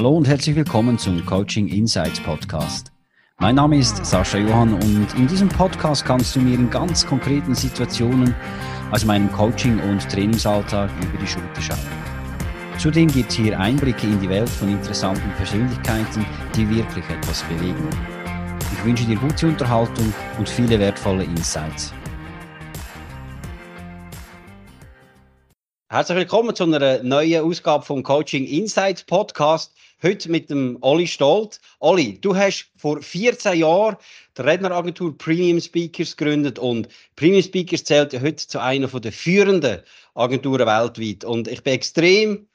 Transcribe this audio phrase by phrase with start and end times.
[0.00, 2.90] Hallo und herzlich willkommen zum Coaching Insights Podcast.
[3.38, 7.54] Mein Name ist Sascha Johann und in diesem Podcast kannst du mir in ganz konkreten
[7.54, 8.34] Situationen
[8.92, 11.78] aus meinem Coaching- und Trainingsalltag über die Schulter schauen.
[12.78, 16.24] Zudem gibt es hier Einblicke in die Welt von interessanten Persönlichkeiten,
[16.56, 17.86] die wirklich etwas bewegen.
[18.72, 21.92] Ich wünsche dir gute Unterhaltung und viele wertvolle Insights.
[25.90, 29.72] Herzlich willkommen zu einer neuen Ausgabe vom Coaching Insights Podcast.
[30.02, 31.60] Heute mit dem Olli Stolt.
[31.78, 33.96] Olli, du hast vor 14 Jahren
[34.34, 39.82] die Redneragentur Premium Speakers gegründet und Premium Speakers zählt ja heute zu einer der führenden
[40.14, 41.24] Agenturen weltweit.
[41.24, 42.48] Und ich bin extrem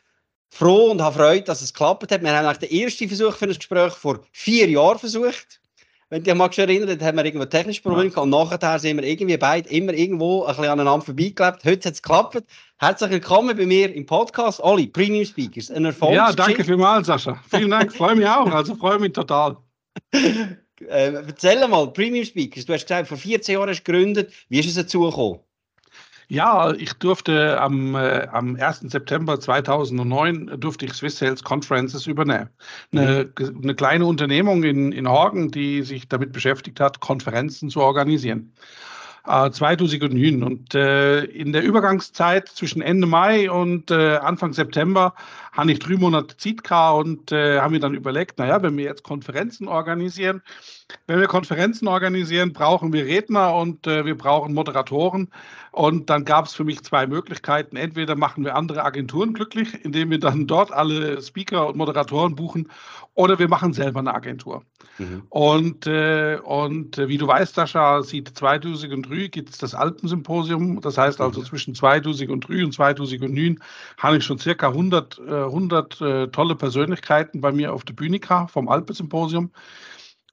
[0.49, 2.23] froh und habe Freude, dass es geklappt hat.
[2.23, 5.61] Wir haben den ersten Versuch für ein Gespräch vor vier Jahren versucht.
[6.09, 8.21] Wenn du dich mal erinnern, haben wir irgendwo technische Probleme ja.
[8.21, 11.63] und nachher sind wir irgendwie beide immer irgendwo ein bisschen aneinander vorbeigelebt.
[11.63, 12.43] Heute hat es geklappt.
[12.77, 16.13] Herzlich willkommen bei mir im Podcast, Oli, Premium Speakers, ein Erfolg.
[16.13, 17.41] Ja, danke vielmals, Sascha.
[17.49, 19.55] Vielen Dank, freue mich auch, also freue mich total.
[20.11, 24.33] äh, erzähl mal, Premium Speakers, du hast gesagt, vor 14 Jahren hast du gegründet.
[24.49, 25.39] Wie ist es dazu gekommen?
[26.27, 28.81] Ja, ich durfte am, äh, am 1.
[28.91, 32.49] September 2009 durfte ich Swiss Sales Conferences übernehmen.
[32.91, 33.61] Eine, mhm.
[33.63, 38.51] eine kleine Unternehmung in, in Horgen, die sich damit beschäftigt hat, Konferenzen zu organisieren.
[39.25, 40.43] 2009.
[40.43, 45.13] Und äh, in der Übergangszeit zwischen Ende Mai und äh, Anfang September
[45.51, 49.03] habe ich drei Monate Zitka und äh, haben mir dann überlegt, naja, wenn wir jetzt
[49.03, 50.41] Konferenzen organisieren,
[51.07, 55.29] wenn wir Konferenzen organisieren, brauchen wir Redner und äh, wir brauchen Moderatoren.
[55.71, 57.75] Und dann gab es für mich zwei Möglichkeiten.
[57.75, 62.69] Entweder machen wir andere Agenturen glücklich, indem wir dann dort alle Speaker und Moderatoren buchen,
[63.13, 64.63] oder wir machen selber eine Agentur.
[64.97, 65.23] Mhm.
[65.29, 70.81] Und, äh, und äh, wie du weißt, Sascha, seit 2003 gibt es das Alpensymposium.
[70.81, 71.45] Das heißt also mhm.
[71.45, 73.59] zwischen 2003 und 2009
[73.97, 78.19] habe ich schon circa 100, äh, 100 äh, tolle Persönlichkeiten bei mir auf der Bühne
[78.47, 79.51] vom Alpensymposium.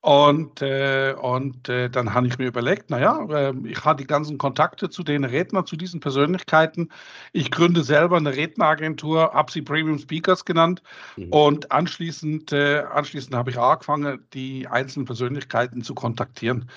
[0.03, 4.37] Und, äh, und äh, dann habe ich mir überlegt, naja, äh, ich habe die ganzen
[4.37, 6.89] Kontakte zu den Rednern, zu diesen Persönlichkeiten.
[7.33, 10.83] Ich gründe selber eine Redneragentur, habe sie Premium Speakers genannt.
[11.17, 11.31] Mhm.
[11.31, 16.69] Und anschließend, äh, anschließend habe ich angefangen, die einzelnen Persönlichkeiten zu kontaktieren.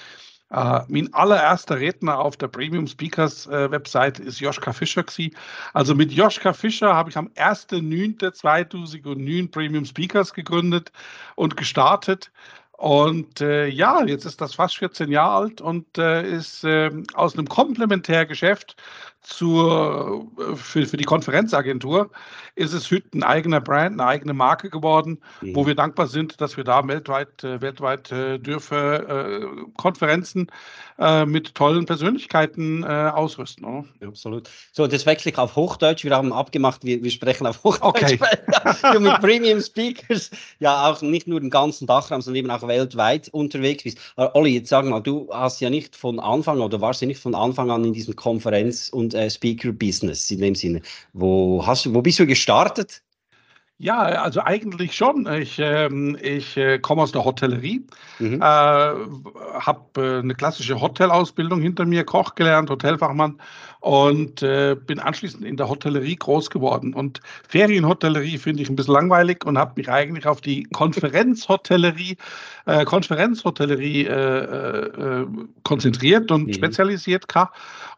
[0.54, 5.02] Uh, mein allererster Redner auf der Premium Speakers uh, Website ist Joschka Fischer.
[5.02, 5.36] Gewesen.
[5.74, 10.92] Also mit Joschka Fischer habe ich am 1.9.2009 Premium Speakers gegründet
[11.34, 12.32] und gestartet.
[12.78, 17.38] Und äh, ja, jetzt ist das fast 14 Jahre alt und äh, ist äh, aus
[17.38, 18.76] einem Komplementärgeschäft
[19.26, 22.12] zur, äh, für, für die Konferenzagentur
[22.56, 25.56] ist es heute ein eigener Brand, eine eigene Marke geworden, mhm.
[25.56, 29.48] wo wir dankbar sind, dass wir da weltweit, äh, weltweit äh, dürfen äh,
[29.78, 30.48] Konferenzen
[31.26, 33.66] mit tollen Persönlichkeiten ausrüsten.
[33.66, 33.86] Oder?
[34.00, 34.50] Ja, absolut.
[34.72, 36.06] So, das wechsle ich auf Hochdeutsch.
[36.06, 38.14] Wir haben abgemacht, wir, wir sprechen auf Hochdeutsch.
[38.14, 39.00] Okay.
[39.02, 43.84] mit Premium Speakers ja auch nicht nur den ganzen Dachraum, sondern eben auch weltweit unterwegs
[43.84, 43.98] bist.
[44.16, 47.36] Olli, jetzt sag mal, du hast ja nicht von Anfang oder warst ja nicht von
[47.36, 50.82] Anfang an in diesem Konferenz- und äh, Speaker-Business in dem Sinne.
[51.14, 53.05] Wo, hast, wo bist du gestartet?
[53.78, 55.28] Ja, also eigentlich schon.
[55.34, 57.86] Ich, ähm, ich äh, komme aus der Hotellerie,
[58.20, 58.36] mhm.
[58.36, 63.38] äh, habe äh, eine klassische Hotelausbildung hinter mir, Koch gelernt, Hotelfachmann
[63.82, 66.94] und äh, bin anschließend in der Hotellerie groß geworden.
[66.94, 67.20] Und
[67.50, 72.16] Ferienhotellerie finde ich ein bisschen langweilig und habe mich eigentlich auf die Konferenzhotellerie,
[72.68, 75.26] äh, Konferenzhotellerie äh,
[75.64, 76.54] konzentriert und mhm.
[76.54, 77.28] spezialisiert.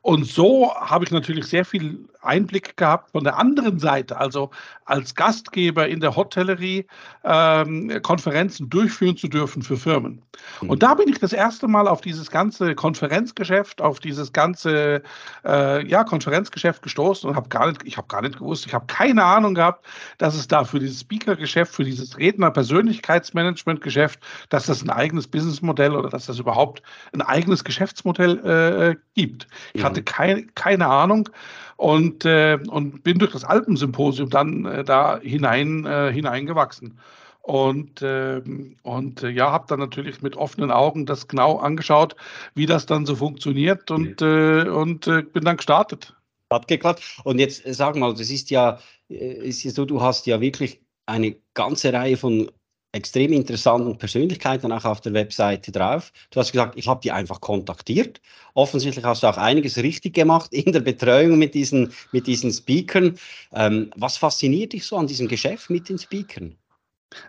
[0.02, 4.52] Und so habe ich natürlich sehr viel Einblick gehabt von der anderen Seite, also
[4.86, 6.86] als Gastgeber in der Hotellerie
[7.24, 10.22] ähm, Konferenzen durchführen zu dürfen für Firmen.
[10.62, 10.70] Mhm.
[10.70, 15.02] Und da bin ich das erste Mal auf dieses ganze Konferenzgeschäft, auf dieses ganze
[15.46, 18.86] äh, ja, Konferenzgeschäft gestoßen und habe gar nicht, ich habe gar nicht gewusst, ich habe
[18.88, 19.86] keine Ahnung gehabt,
[20.18, 24.20] dass es da für dieses Speaker-Geschäft, für dieses Redner-Persönlichkeitsmanagement-Geschäft,
[24.50, 26.82] dass das ein eigenes Businessmodell oder dass das überhaupt
[27.14, 29.48] ein eigenes Geschäftsmodell äh, gibt.
[29.74, 29.82] Ich.
[29.90, 31.30] Hatte kein, keine Ahnung
[31.78, 37.00] und, äh, und bin durch das Alpensymposium dann äh, da hinein, äh, hineingewachsen.
[37.42, 38.42] Und, äh,
[38.84, 42.16] und äh, ja, habe dann natürlich mit offenen Augen das genau angeschaut,
[42.56, 46.14] wie das dann so funktioniert und, äh, und äh, bin dann gestartet.
[46.52, 47.20] Hat geklappt.
[47.24, 51.38] Und jetzt sag mal, das ist ja, ist ja so, du hast ja wirklich eine
[51.54, 52.52] ganze Reihe von
[52.92, 56.12] extrem interessanten Persönlichkeiten auch auf der Webseite drauf.
[56.32, 58.22] Du hast gesagt, ich habe die einfach kontaktiert.
[58.54, 63.18] Offensichtlich hast du auch einiges richtig gemacht in der Betreuung mit diesen, mit diesen Speakern.
[63.54, 66.58] Ähm, was fasziniert dich so an diesem Geschäft mit den Speakern?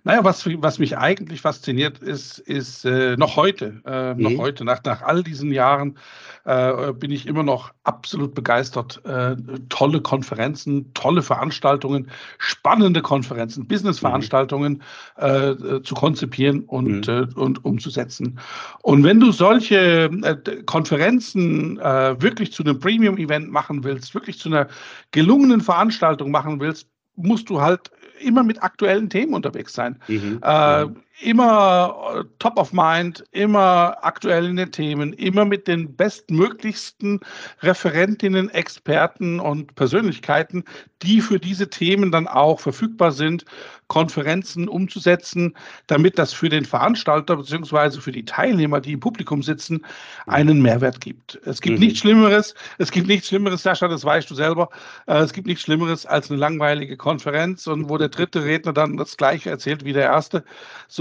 [0.02, 4.22] Naja, was, was mich eigentlich fasziniert, ist, ist äh, noch heute, äh, mhm.
[4.22, 5.98] noch heute, nach, nach all diesen Jahren,
[6.44, 9.00] äh, bin ich immer noch absolut begeistert.
[9.04, 9.36] Äh,
[9.68, 14.82] tolle Konferenzen, tolle Veranstaltungen, spannende Konferenzen, Business-Veranstaltungen
[15.16, 15.24] mhm.
[15.24, 17.14] äh, zu konzipieren und, mhm.
[17.14, 18.40] Äh, und umzusetzen.
[18.82, 20.10] Und wenn du solche
[20.66, 24.68] Konferenzen wirklich zu einem Premium-Event machen willst, wirklich zu einer
[25.12, 27.90] gelungenen Veranstaltung machen willst, musst du halt
[28.20, 30.00] immer mit aktuellen Themen unterwegs sein.
[30.08, 30.40] Mhm.
[30.42, 30.86] Äh,
[31.20, 37.20] immer top of mind, immer aktuell in den Themen, immer mit den bestmöglichsten
[37.62, 40.64] Referentinnen, Experten und Persönlichkeiten,
[41.02, 43.44] die für diese Themen dann auch verfügbar sind,
[43.88, 45.56] Konferenzen umzusetzen,
[45.86, 48.00] damit das für den Veranstalter bzw.
[48.00, 49.84] für die Teilnehmer, die im Publikum sitzen,
[50.26, 51.40] einen Mehrwert gibt.
[51.44, 51.86] Es gibt mhm.
[51.86, 54.68] nichts Schlimmeres, es gibt nichts Schlimmeres, Sascha, das weißt du selber,
[55.06, 58.96] äh, es gibt nichts Schlimmeres als eine langweilige Konferenz und wo der dritte Redner dann
[58.98, 60.44] das gleiche erzählt wie der erste,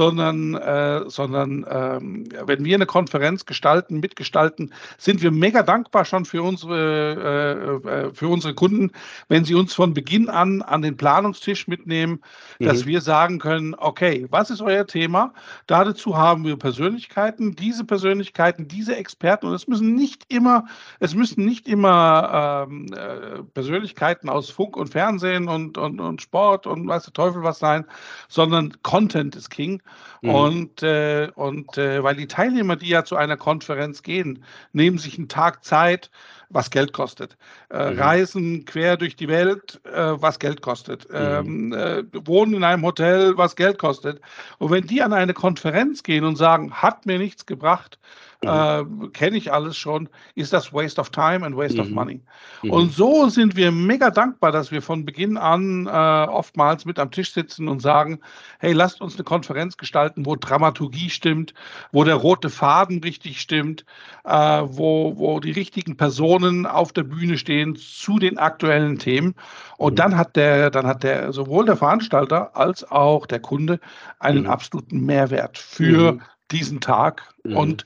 [0.08, 6.24] sondern, äh, sondern ähm, wenn wir eine Konferenz gestalten, mitgestalten, sind wir mega dankbar schon
[6.24, 8.92] für unsere, äh, äh für unsere Kunden,
[9.28, 12.22] wenn sie uns von Beginn an an den Planungstisch mitnehmen,
[12.60, 15.34] dass dass wir sagen können, okay, was ist euer Thema?
[15.66, 20.66] Dazu haben wir Persönlichkeiten, diese Persönlichkeiten, diese Experten und es müssen nicht immer,
[21.00, 26.68] es müssen nicht immer ähm, äh, Persönlichkeiten aus Funk und Fernsehen und, und, und Sport
[26.68, 27.86] und weiß der Teufel was sein,
[28.28, 29.82] sondern Content ist King.
[30.22, 30.30] Mhm.
[30.30, 35.18] Und, äh, und äh, weil die Teilnehmer, die ja zu einer Konferenz gehen, nehmen sich
[35.18, 36.10] einen Tag Zeit,
[36.50, 37.38] was Geld kostet.
[37.70, 38.00] Äh, mhm.
[38.00, 41.10] Reisen quer durch die Welt, äh, was Geld kostet.
[41.10, 41.16] Mhm.
[41.16, 44.22] Ähm, äh, wohnen in einem Hotel, was Geld kostet.
[44.58, 48.00] Und wenn die an eine Konferenz gehen und sagen, hat mir nichts gebracht,
[48.44, 48.50] mhm.
[48.50, 51.82] äh, kenne ich alles schon, ist das Waste of Time and Waste mhm.
[51.82, 52.22] of Money.
[52.64, 52.72] Mhm.
[52.72, 57.12] Und so sind wir mega dankbar, dass wir von Beginn an äh, oftmals mit am
[57.12, 58.20] Tisch sitzen und sagen,
[58.60, 61.54] hey, lasst uns eine Konferenz gestalten, wo Dramaturgie stimmt,
[61.92, 63.86] wo der rote Faden richtig stimmt,
[64.24, 69.36] äh, wo, wo die richtigen Personen auf der Bühne stehen zu den aktuellen Themen.
[69.78, 69.98] Und mhm.
[69.98, 73.80] dann hat der, dann hat der sowohl der Veranstalter als auch der Kunde
[74.20, 74.50] einen mhm.
[74.50, 76.22] absoluten Mehrwert für mhm.
[76.52, 77.24] diesen Tag.
[77.44, 77.58] Mhm.
[77.58, 77.86] Und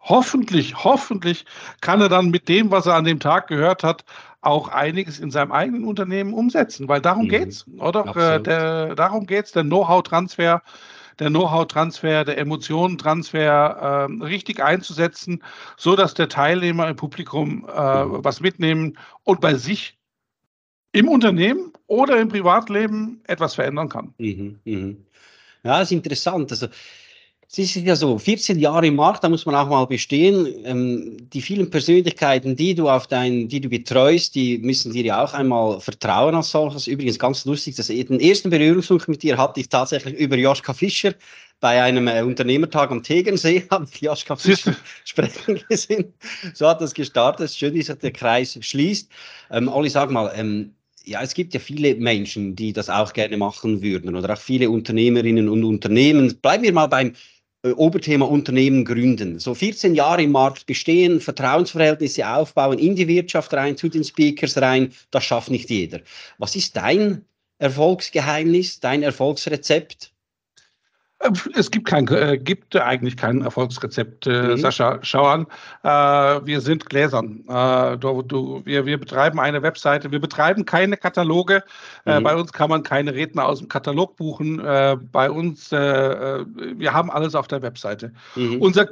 [0.00, 1.44] hoffentlich, hoffentlich
[1.80, 4.04] kann er dann mit dem, was er an dem Tag gehört hat,
[4.40, 7.34] auch einiges in seinem eigenen Unternehmen umsetzen, weil darum mhm.
[7.34, 8.16] es, oder?
[8.16, 10.62] Äh, der, darum geht's, der Know-how-Transfer,
[11.18, 15.42] der Know-how-Transfer, der Emotionentransfer äh, richtig einzusetzen,
[15.76, 19.98] so dass der Teilnehmer im Publikum äh, was mitnehmen und bei sich
[20.92, 24.14] im Unternehmen oder im Privatleben etwas verändern kann.
[24.18, 24.94] Mhm, mh.
[25.64, 26.50] Ja, ist interessant.
[26.50, 26.66] Also
[27.54, 30.48] es ist ja so, 14 Jahre im Markt, da muss man auch mal bestehen.
[30.64, 35.22] Ähm, die vielen Persönlichkeiten, die du auf dein, die du betreust, die müssen dir ja
[35.22, 36.86] auch einmal vertrauen als solches.
[36.86, 41.12] Übrigens ganz lustig, dass den ersten Berührungspunkt mit dir hatte ich tatsächlich über Joschka Fischer
[41.60, 46.14] bei einem äh, Unternehmertag am Tegernsee, habe ich Joschka Fischer sprechen gesehen.
[46.54, 47.50] So hat das gestartet.
[47.50, 49.10] Schön, dass der Kreis schließt.
[49.50, 53.36] Ähm, Olli, sag mal, ähm, ja, es gibt ja viele Menschen, die das auch gerne
[53.36, 56.36] machen würden oder auch viele Unternehmerinnen und Unternehmen.
[56.40, 57.12] Bleiben wir mal beim
[57.64, 59.38] Oberthema Unternehmen gründen.
[59.38, 64.60] So 14 Jahre im Markt bestehen, Vertrauensverhältnisse aufbauen, in die Wirtschaft rein, zu den Speakers
[64.60, 66.00] rein, das schafft nicht jeder.
[66.38, 67.24] Was ist dein
[67.58, 70.11] Erfolgsgeheimnis, dein Erfolgsrezept?
[71.54, 74.56] Es gibt, kein, äh, gibt eigentlich kein Erfolgsrezept, äh, mhm.
[74.56, 74.98] Sascha.
[75.02, 75.46] Schau an,
[75.84, 77.44] äh, wir sind gläsern.
[77.48, 81.62] Äh, du, du, wir, wir betreiben eine Webseite, wir betreiben keine Kataloge.
[82.06, 82.24] Äh, mhm.
[82.24, 84.58] bei uns kann man keine Redner aus dem Katalog buchen.
[84.60, 88.12] Äh, bei uns, wir haben alles auf der Webseite.
[88.34, 88.60] Mhm.
[88.60, 88.88] Unser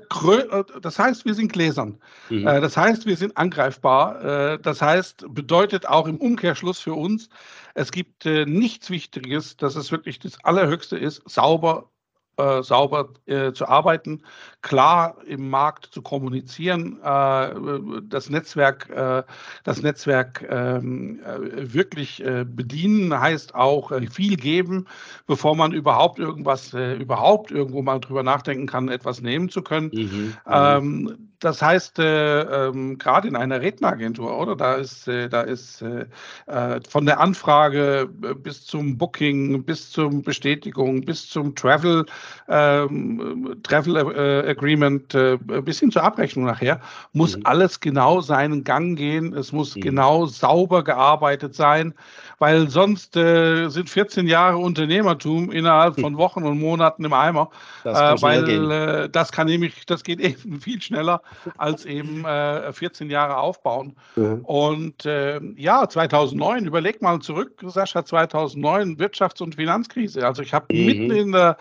[0.81, 1.99] das heißt, wir sind gläsern.
[2.28, 2.45] Mhm.
[2.45, 4.59] das heißt, wir sind angreifbar.
[4.59, 7.28] das heißt, bedeutet auch im Umkehrschluss für uns,
[7.75, 11.90] es gibt nichts Wichtiges, dass es wirklich das Allerhöchste ist, sauber
[12.37, 14.23] äh, sauber äh, zu arbeiten,
[14.63, 17.55] klar im Markt zu kommunizieren, äh,
[18.03, 19.23] das Netzwerk, äh,
[19.65, 24.87] das Netzwerk ähm, äh, wirklich bedienen, heißt auch viel geben,
[25.27, 29.91] bevor man überhaupt irgendwas, überhaupt irgendwo mal drüber nachdenken kann, etwas nehmen zu können.
[29.93, 30.37] Mhm, mhm.
[30.47, 34.56] ähm, das heißt, äh, ähm, gerade in einer Redneragentur, oder?
[34.56, 36.04] Da ist, äh, da ist äh,
[36.47, 42.04] äh von der Anfrage äh, bis zum Booking, bis zur Bestätigung, bis zum Travel,
[42.49, 45.16] ähm, Travel äh, Agreement,
[45.64, 46.80] bis hin zur Abrechnung nachher,
[47.12, 47.42] muss mhm.
[47.44, 49.32] alles genau seinen Gang gehen.
[49.32, 49.80] Es muss mhm.
[49.80, 51.94] genau sauber gearbeitet sein,
[52.38, 57.50] weil sonst sind 14 Jahre Unternehmertum innerhalb von Wochen und Monaten im Eimer.
[57.85, 61.23] Das weil das kann nämlich, das geht eben viel schneller
[61.57, 63.97] als eben äh, 14 Jahre aufbauen.
[64.17, 64.41] Mhm.
[64.45, 70.27] Und äh, ja, 2009, überleg mal zurück, Sascha, 2009 Wirtschafts- und Finanzkrise.
[70.27, 70.87] Also ich habe mhm.
[70.87, 71.57] mitten, in der,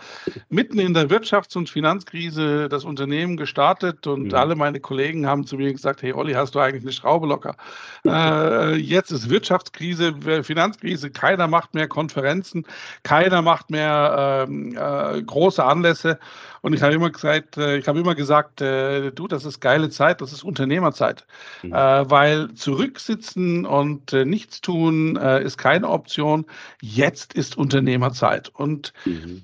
[0.48, 4.34] mitten in der Wirtschafts- und Finanzkrise das Unternehmen gestartet und mhm.
[4.34, 7.56] alle meine Kollegen haben zu mir gesagt, hey Olli, hast du eigentlich eine Schraube locker?
[8.06, 12.64] äh, jetzt ist Wirtschaftskrise, Finanzkrise, keiner macht mehr Konferenzen,
[13.02, 16.18] keiner macht mehr ähm, äh, große Anlässe.
[16.62, 19.90] Und ich habe immer gesagt, äh, ich habe immer gesagt, äh, du, das ist geile
[19.90, 21.26] Zeit, das ist Unternehmerzeit.
[21.62, 21.72] Mhm.
[21.72, 26.46] Äh, weil zurücksitzen und nichts tun ist keine Option.
[26.80, 28.48] Jetzt ist Unternehmerzeit.
[28.48, 29.42] Und mhm.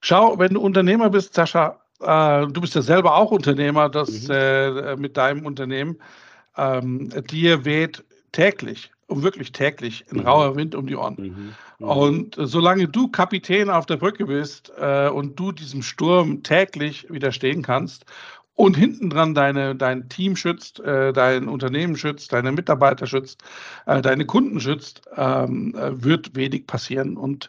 [0.00, 5.00] schau, wenn du Unternehmer bist, Sascha, du bist ja selber auch Unternehmer, das mhm.
[5.00, 5.98] mit deinem Unternehmen,
[6.56, 10.26] ähm, dir weht täglich wirklich täglich ein mhm.
[10.26, 11.16] rauer Wind um die Ohren.
[11.18, 11.54] Mhm.
[11.78, 11.88] Mhm.
[11.88, 17.62] Und solange du Kapitän auf der Brücke bist äh, und du diesem Sturm täglich widerstehen
[17.62, 18.04] kannst
[18.54, 23.42] und hinten dran deine, dein Team schützt, äh, dein Unternehmen schützt, deine Mitarbeiter schützt,
[23.86, 27.16] äh, deine Kunden schützt, ähm, äh, wird wenig passieren.
[27.16, 27.48] Und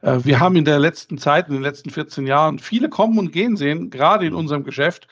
[0.00, 3.32] äh, wir haben in der letzten Zeit, in den letzten 14 Jahren, viele kommen und
[3.32, 4.38] gehen sehen, gerade in mhm.
[4.38, 5.06] unserem Geschäft.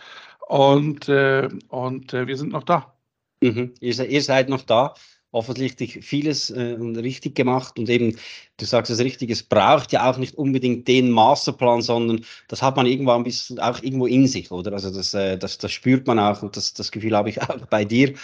[0.49, 2.95] Und, äh, und wir sind noch da.
[3.43, 3.73] Mhm.
[3.81, 4.95] Ihr, ihr seid noch da
[5.35, 8.17] offensichtlich vieles äh, richtig gemacht und eben,
[8.57, 12.77] du sagst es richtig, es braucht ja auch nicht unbedingt den Masterplan, sondern das hat
[12.77, 14.73] man irgendwann bis auch irgendwo in sich, oder?
[14.73, 17.67] Also das, äh, das, das spürt man auch und das, das Gefühl habe ich auch
[17.67, 18.15] bei dir.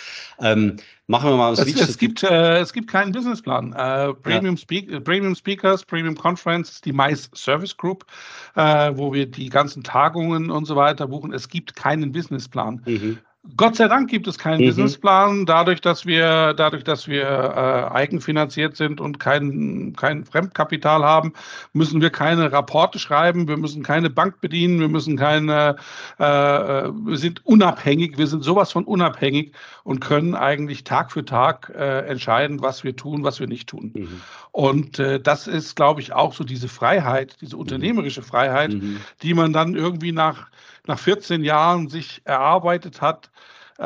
[0.40, 0.76] Ähm,
[1.08, 3.72] machen wir mal es, es, gibt, äh, es gibt keinen Businessplan.
[3.72, 4.60] Äh, Premium, ja.
[4.60, 8.06] Speak, Premium Speakers, Premium Conference ist die Mais Service Group,
[8.54, 11.32] äh, wo wir die ganzen Tagungen und so weiter buchen.
[11.32, 12.82] Es gibt keinen Businessplan.
[12.86, 13.18] Mhm.
[13.56, 14.66] Gott sei Dank gibt es keinen mhm.
[14.66, 21.32] Businessplan, dadurch, dass wir, dadurch, dass wir äh, eigenfinanziert sind und kein, kein Fremdkapital haben,
[21.72, 25.76] müssen wir keine Rapporte schreiben, wir müssen keine Bank bedienen, wir müssen keine,
[26.18, 29.52] äh, äh, wir sind unabhängig, wir sind sowas von unabhängig
[29.84, 33.92] und können eigentlich Tag für Tag äh, entscheiden, was wir tun, was wir nicht tun.
[33.94, 34.20] Mhm.
[34.52, 37.62] Und äh, das ist, glaube ich, auch so diese Freiheit, diese mhm.
[37.62, 39.00] unternehmerische Freiheit, mhm.
[39.22, 40.48] die man dann irgendwie nach
[40.86, 43.30] nach 14 Jahren sich erarbeitet hat,
[43.78, 43.84] äh,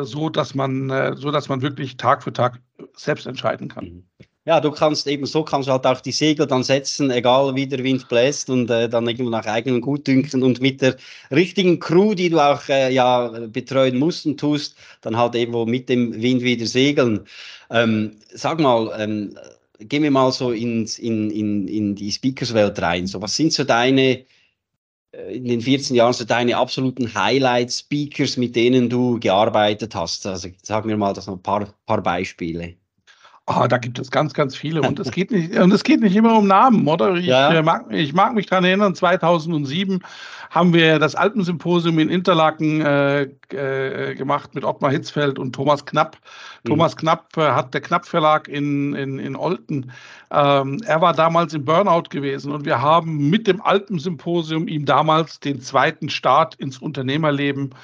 [0.00, 2.60] äh, so dass man, äh, so dass man wirklich Tag für Tag
[2.94, 3.84] selbst entscheiden kann.
[3.84, 4.04] Mhm.
[4.44, 7.82] Ja, du kannst eben so kannst halt auch die Segel dann setzen, egal wie der
[7.82, 10.94] Wind bläst und äh, dann irgendwo nach eigenem Gutdünken und mit der
[11.32, 15.88] richtigen Crew, die du auch äh, ja betreuen musst und tust, dann halt irgendwo mit
[15.88, 17.26] dem Wind wieder segeln.
[17.70, 19.36] Ähm, sag mal, ähm,
[19.80, 23.08] gehen wir mal so ins, in, in, in die Speakerswelt rein.
[23.08, 24.24] So, was sind so deine
[25.28, 30.26] in den 14 Jahren so deine absoluten Highlight-Speakers, mit denen du gearbeitet hast?
[30.26, 32.76] Also sag mir mal das noch ein paar, paar Beispiele.
[33.48, 34.82] Oh, da gibt es ganz, ganz viele.
[34.82, 37.14] Und es geht nicht, und es geht nicht immer um Namen, oder?
[37.14, 37.52] Ich, ja.
[37.52, 40.00] Äh, mag, ich mag mich daran erinnern, 2007
[40.50, 46.16] haben wir das Alpensymposium in Interlaken äh, äh, gemacht mit Ottmar Hitzfeld und Thomas Knapp.
[46.64, 46.70] Mhm.
[46.70, 49.92] Thomas Knapp äh, hat der Knapp Verlag in, in, in Olten.
[50.32, 55.38] Ähm, er war damals im Burnout gewesen und wir haben mit dem Alpensymposium ihm damals
[55.38, 57.74] den zweiten Start ins Unternehmerleben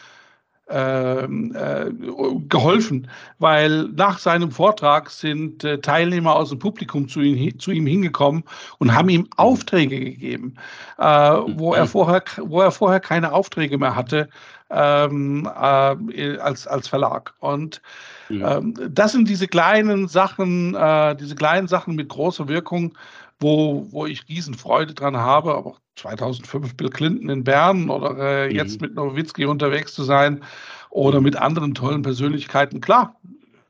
[2.48, 7.86] geholfen, weil nach seinem Vortrag sind äh, Teilnehmer aus dem Publikum zu, ihn, zu, ihm
[7.86, 8.44] hingekommen
[8.78, 10.54] und haben ihm Aufträge gegeben,
[10.98, 14.28] äh, wo, er vorher, wo er vorher keine Aufträge mehr hatte
[14.70, 17.34] ähm, äh, als, als Verlag.
[17.40, 17.82] Und
[18.30, 22.96] ähm, das sind diese kleinen Sachen, äh, diese kleinen Sachen mit großer Wirkung,
[23.42, 28.54] wo, wo ich Riesenfreude dran habe, aber 2005 Bill Clinton in Bern oder äh, mhm.
[28.54, 30.42] jetzt mit Nowitzki unterwegs zu sein
[30.90, 32.80] oder mit anderen tollen Persönlichkeiten.
[32.80, 33.16] Klar,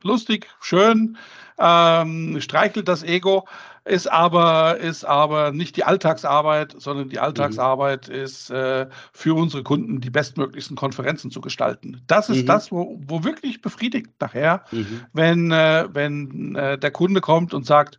[0.03, 1.17] lustig, schön,
[1.59, 3.47] ähm, streichelt das Ego,
[3.85, 8.15] ist aber, ist aber nicht die Alltagsarbeit, sondern die Alltagsarbeit mhm.
[8.15, 12.01] ist äh, für unsere Kunden die bestmöglichsten Konferenzen zu gestalten.
[12.07, 12.47] Das ist mhm.
[12.47, 15.01] das, wo, wo wirklich befriedigt nachher, mhm.
[15.13, 17.99] wenn, äh, wenn äh, der Kunde kommt und sagt,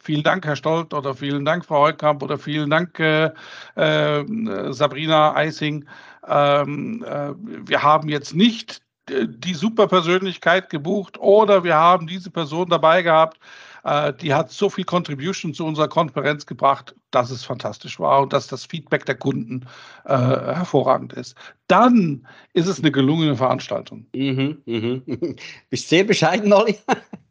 [0.00, 3.30] Vielen Dank, Herr Stolt, oder vielen Dank, Frau Heutkamp, oder vielen Dank, äh,
[3.74, 5.84] äh, Sabrina Eising.
[6.26, 13.02] Ähm, äh, wir haben jetzt nicht die Superpersönlichkeit gebucht oder wir haben diese Person dabei
[13.02, 13.38] gehabt,
[13.84, 18.32] äh, die hat so viel Contribution zu unserer Konferenz gebracht, dass es fantastisch war und
[18.32, 19.66] dass das Feedback der Kunden
[20.04, 21.36] äh, hervorragend ist.
[21.68, 24.06] Dann ist es eine gelungene Veranstaltung.
[24.14, 25.02] Mhm, mhm.
[25.70, 26.78] Bist sehr bescheiden, Olli.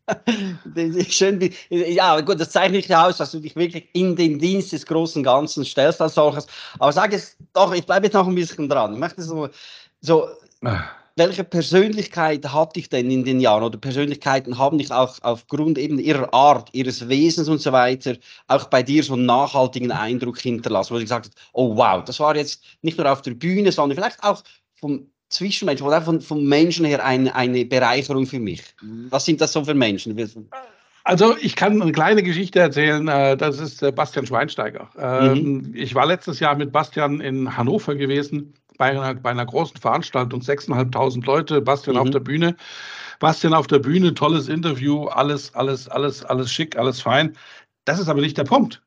[1.10, 4.86] Schön, ja, gut, das zeichnet nicht aus, dass du dich wirklich in den Dienst des
[4.86, 6.48] großen Ganzen stellst als solches.
[6.80, 8.94] Aber sag es doch, ich bleibe jetzt noch ein bisschen dran.
[8.94, 9.50] Ich möchte so,
[10.00, 10.28] so
[10.64, 10.84] ah.
[11.18, 16.00] welche Persönlichkeit hatte ich denn in den Jahren oder Persönlichkeiten haben dich auch aufgrund eben
[16.00, 18.16] ihrer Art, ihres Wesens und so weiter
[18.48, 22.20] auch bei dir so einen nachhaltigen Eindruck hinterlassen, wo du gesagt hast, oh wow, das
[22.22, 24.42] war jetzt nicht nur auf der Bühne, sondern vielleicht auch
[24.76, 28.64] vom Zwischenmensch, oder von, vom Menschen her eine, eine Bereicherung für mich?
[29.10, 30.18] Was sind das so für Menschen?
[31.04, 33.08] Also ich kann eine kleine Geschichte erzählen.
[33.08, 34.90] Äh, das ist äh, Bastian Schweinsteiger.
[34.98, 35.72] Ähm, mhm.
[35.74, 40.42] Ich war letztes Jahr mit Bastian in Hannover gewesen bei einer, bei einer großen Veranstaltung,
[40.42, 42.02] 6.500 Leute, Bastian mhm.
[42.02, 42.56] auf der Bühne.
[43.20, 47.36] Bastian auf der Bühne, tolles Interview, alles, alles, alles, alles schick, alles fein.
[47.86, 48.82] Das ist aber nicht der Punkt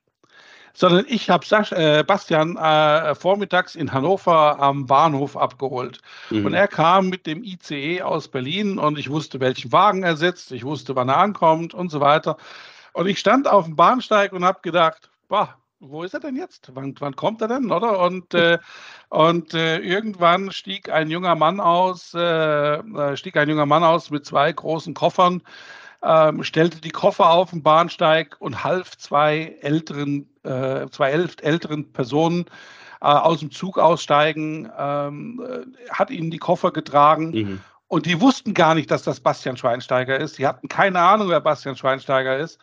[0.75, 6.01] sondern ich habe äh, Bastian äh, vormittags in Hannover am Bahnhof abgeholt.
[6.31, 6.47] Mhm.
[6.47, 10.53] Und er kam mit dem ICE aus Berlin und ich wusste, welchen Wagen er sitzt,
[10.53, 12.37] ich wusste, wann er ankommt und so weiter.
[12.93, 16.71] Und ich stand auf dem Bahnsteig und habe gedacht, boah, wo ist er denn jetzt?
[16.75, 18.01] Wann, wann kommt er denn, oder?
[18.01, 18.59] Und, äh,
[19.09, 24.11] und äh, irgendwann stieg ein junger Mann aus, äh, äh stieg ein junger Mann aus
[24.11, 25.43] mit zwei großen Koffern
[26.03, 32.47] ähm, stellte die Koffer auf den Bahnsteig und half zwei älteren, äh, zwei älteren Personen
[33.01, 37.31] äh, aus dem Zug aussteigen, ähm, äh, hat ihnen die Koffer getragen.
[37.31, 37.61] Mhm.
[37.89, 40.37] Und die wussten gar nicht, dass das Bastian Schweinsteiger ist.
[40.37, 42.61] Sie hatten keine Ahnung, wer Bastian Schweinsteiger ist.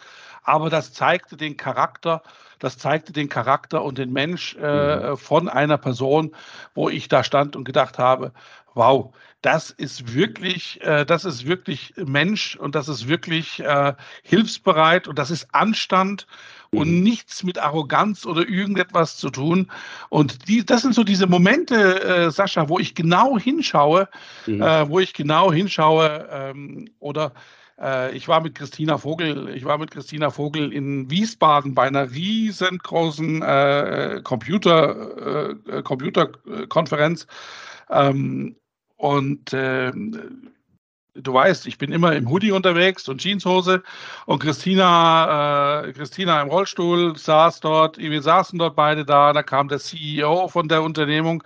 [0.48, 2.24] Aber das zeigte den Charakter,
[2.60, 5.18] das zeigte den Charakter und den Mensch äh, mhm.
[5.18, 6.34] von einer Person,
[6.74, 8.32] wo ich da stand und gedacht habe,
[8.74, 15.10] wow, das ist wirklich, äh, das ist wirklich Mensch und das ist wirklich äh, hilfsbereit
[15.10, 16.28] und das ist Anstand
[16.72, 16.80] mhm.
[16.80, 19.70] und nichts mit Arroganz oder irgendetwas zu tun.
[20.08, 24.08] Und die, das sind so diese Momente, äh, Sascha, wo ich genau hinschaue,
[24.46, 24.62] mhm.
[24.62, 27.34] äh, wo ich genau hinschaue ähm, oder
[27.80, 32.12] äh, ich war mit Christina Vogel, ich war mit Christina Vogel in Wiesbaden bei einer
[32.12, 37.28] riesengroßen äh, Computer, äh, Computerkonferenz.
[37.90, 38.56] Ähm,
[38.98, 39.92] und äh,
[41.22, 43.84] du weißt, ich bin immer im Hoodie unterwegs und Jeanshose.
[44.26, 49.34] Und Christina, äh, Christina im Rollstuhl saß dort, wir saßen dort beide da.
[49.34, 51.44] Da kam der CEO von der Unternehmung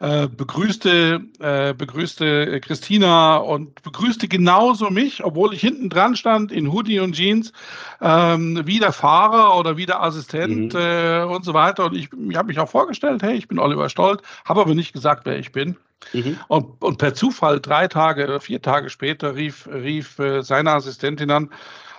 [0.00, 6.72] äh, begrüßte, äh, begrüßte Christina und begrüßte genauso mich, obwohl ich hinten dran stand in
[6.72, 7.52] Hoodie und Jeans,
[8.00, 10.80] ähm, wie der Fahrer oder wie der Assistent mhm.
[10.80, 11.86] äh, und so weiter.
[11.86, 14.92] Und ich, ich habe mich auch vorgestellt, hey, ich bin Oliver Stolt, habe aber nicht
[14.92, 15.76] gesagt, wer ich bin.
[16.12, 16.38] Mhm.
[16.46, 21.30] Und, und per Zufall drei Tage oder vier Tage später rief, rief äh, seine Assistentin
[21.30, 21.50] an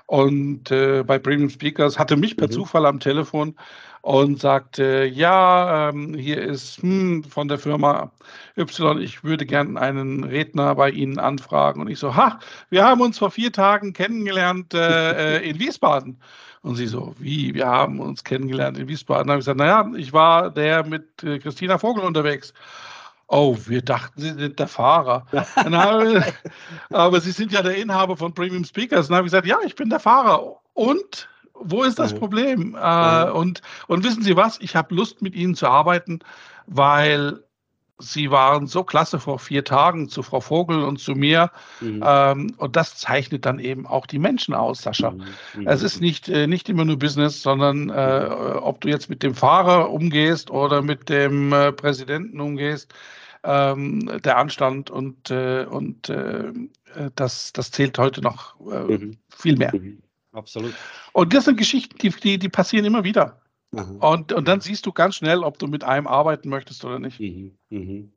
[0.10, 2.52] und äh, bei Premium Speakers hatte mich per mhm.
[2.52, 3.56] Zufall am Telefon
[4.02, 8.12] und sagte, ja, ähm, hier ist hm, von der Firma
[8.58, 11.82] Y, ich würde gerne einen Redner bei Ihnen anfragen.
[11.82, 12.40] Und ich so, ha,
[12.72, 16.18] wir haben uns vor vier Tagen kennengelernt äh, äh in Wiesbaden.
[16.64, 19.28] Und sie so, wie, wir haben uns kennengelernt in Wiesbaden.
[19.28, 22.52] Dann habe ich gesagt, naja, ich war der mit äh, Christina Vogel unterwegs.
[23.32, 25.26] Oh, wir dachten, Sie sind der Fahrer.
[25.56, 26.24] habe,
[26.90, 29.08] aber Sie sind ja der Inhaber von Premium Speakers.
[29.08, 30.58] dann habe ich gesagt, ja, ich bin der Fahrer.
[30.74, 32.76] Und wo ist das Problem?
[32.76, 34.60] Äh, und, und wissen Sie was?
[34.62, 36.20] Ich habe Lust, mit Ihnen zu arbeiten,
[36.66, 37.44] weil
[38.00, 41.52] Sie waren so klasse vor vier Tagen zu Frau Vogel und zu mir.
[41.82, 42.04] Mhm.
[42.04, 45.12] Ähm, und das zeichnet dann eben auch die Menschen aus, Sascha.
[45.12, 45.24] Mhm.
[45.56, 45.68] mhm.
[45.68, 48.30] Es ist nicht, äh, nicht immer nur Business, sondern äh,
[48.62, 52.94] ob du jetzt mit dem Fahrer umgehst oder mit dem äh, Präsidenten umgehst,
[53.44, 56.52] ähm, der Anstand und, äh, und äh,
[57.16, 59.18] das, das zählt heute noch äh, mhm.
[59.30, 59.74] viel mehr.
[59.76, 60.02] Mhm.
[60.32, 60.74] Absolut.
[61.14, 63.42] Und das sind Geschichten, die, die, die passieren immer wieder.
[63.72, 67.20] Und, und dann siehst du ganz schnell, ob du mit einem arbeiten möchtest oder nicht.
[67.20, 67.58] Mhm.
[67.70, 68.12] Mhm.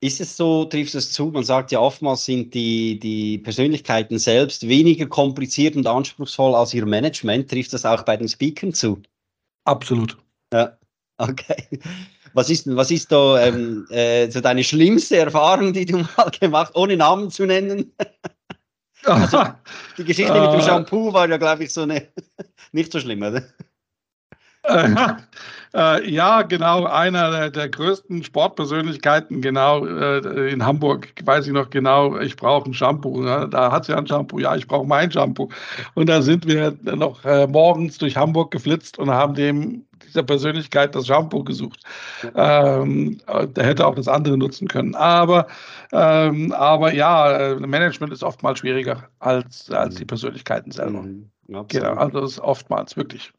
[0.00, 4.68] Ist es so, trifft es zu, man sagt ja oftmals sind die, die Persönlichkeiten selbst
[4.68, 7.50] weniger kompliziert und anspruchsvoll als ihr Management.
[7.50, 9.02] Trifft das auch bei den Speakern zu?
[9.64, 10.18] Absolut.
[10.52, 10.76] Ja,
[11.16, 11.80] okay.
[12.34, 16.68] Was ist, was ist da ähm, äh, so deine schlimmste Erfahrung, die du mal gemacht
[16.68, 17.92] hast, ohne Namen zu nennen?
[19.04, 19.42] also,
[19.96, 20.62] die Geschichte mit dem äh.
[20.62, 22.08] Shampoo war ja, glaube ich, so eine
[22.72, 23.42] nicht so schlimm, oder?
[25.74, 31.68] Äh, ja, genau, einer der, der, größten Sportpersönlichkeiten, genau, äh, in Hamburg, weiß ich noch
[31.68, 33.20] genau, ich brauche ein Shampoo.
[33.20, 33.48] Ne?
[33.50, 35.48] Da hat sie ja ein Shampoo, ja, ich brauche mein Shampoo.
[35.94, 40.94] Und da sind wir noch äh, morgens durch Hamburg geflitzt und haben dem dieser Persönlichkeit
[40.94, 41.80] das Shampoo gesucht.
[42.36, 44.94] Ähm, der hätte auch das andere nutzen können.
[44.94, 45.48] Aber,
[45.90, 51.02] ähm, aber ja, äh, Management ist oftmals schwieriger als, als die Persönlichkeiten selber.
[51.02, 51.30] Mhm,
[51.66, 53.32] genau, also das ist oftmals wirklich.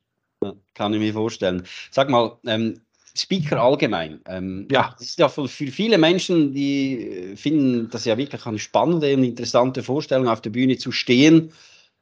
[0.73, 1.63] Kann ich mir vorstellen.
[1.91, 2.81] Sag mal, ähm,
[3.17, 4.19] Speaker allgemein.
[4.27, 4.93] Ähm, ja.
[4.97, 9.23] Das ist ja für, viele Menschen, die äh, finden das ja wirklich eine spannende und
[9.23, 11.51] interessante Vorstellung, auf der Bühne zu stehen.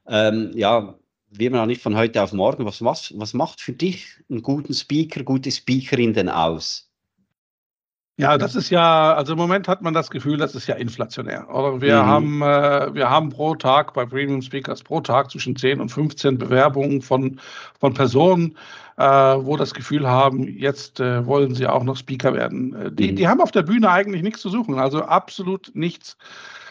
[0.08, 0.98] Ähm, ja,
[1.30, 2.64] wird man ja nicht von heute auf morgen.
[2.64, 6.90] Was, was, was macht für dich einen guten Speaker, gute Speakerin denn aus?
[8.16, 11.52] Ja, das ist ja, also im Moment hat man das Gefühl, das ist ja inflationär.
[11.52, 12.06] Oder wir mhm.
[12.06, 16.38] haben, äh, wir haben pro Tag bei Premium Speakers pro Tag zwischen 10 und 15
[16.38, 17.40] Bewerbungen von,
[17.80, 18.56] von Personen,
[18.98, 22.72] äh, wo das Gefühl haben, jetzt äh, wollen sie auch noch Speaker werden.
[22.74, 23.16] Äh, die, mhm.
[23.16, 26.16] die haben auf der Bühne eigentlich nichts zu suchen, also absolut nichts.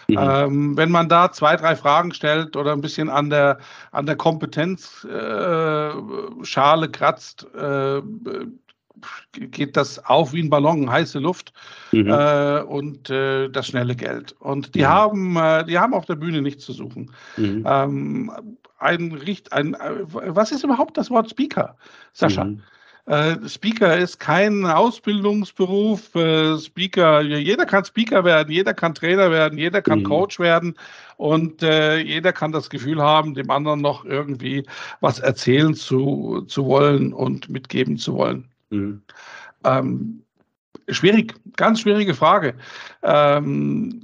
[0.08, 0.18] Mhm.
[0.18, 3.58] Ähm, wenn man da zwei, drei Fragen stellt oder ein bisschen an der,
[3.92, 8.02] an der Kompetenzschale äh, kratzt, äh,
[9.32, 11.54] geht das auf wie ein Ballon, heiße Luft
[11.92, 12.08] mhm.
[12.08, 14.34] äh, und äh, das schnelle Geld.
[14.40, 14.88] Und die mhm.
[14.88, 17.12] haben, äh, die haben auf der Bühne nichts zu suchen.
[17.38, 17.64] Mhm.
[17.68, 18.32] Ähm,
[18.80, 19.20] ein,
[19.52, 21.78] ein, äh, was ist überhaupt das Wort Speaker,
[22.14, 22.46] Sascha?
[22.46, 22.62] Mhm.
[23.06, 26.16] Äh, Speaker ist kein Ausbildungsberuf.
[26.16, 30.04] Äh, Speaker, jeder kann Speaker werden, jeder kann Trainer werden, jeder kann mhm.
[30.04, 30.76] Coach werden
[31.18, 34.66] und äh, jeder kann das Gefühl haben, dem anderen noch irgendwie
[35.02, 38.53] was erzählen zu, zu wollen und mitgeben zu wollen.
[38.74, 39.02] Mhm.
[39.64, 40.24] Ähm,
[40.90, 42.56] schwierig, ganz schwierige Frage.
[43.04, 44.02] Ähm,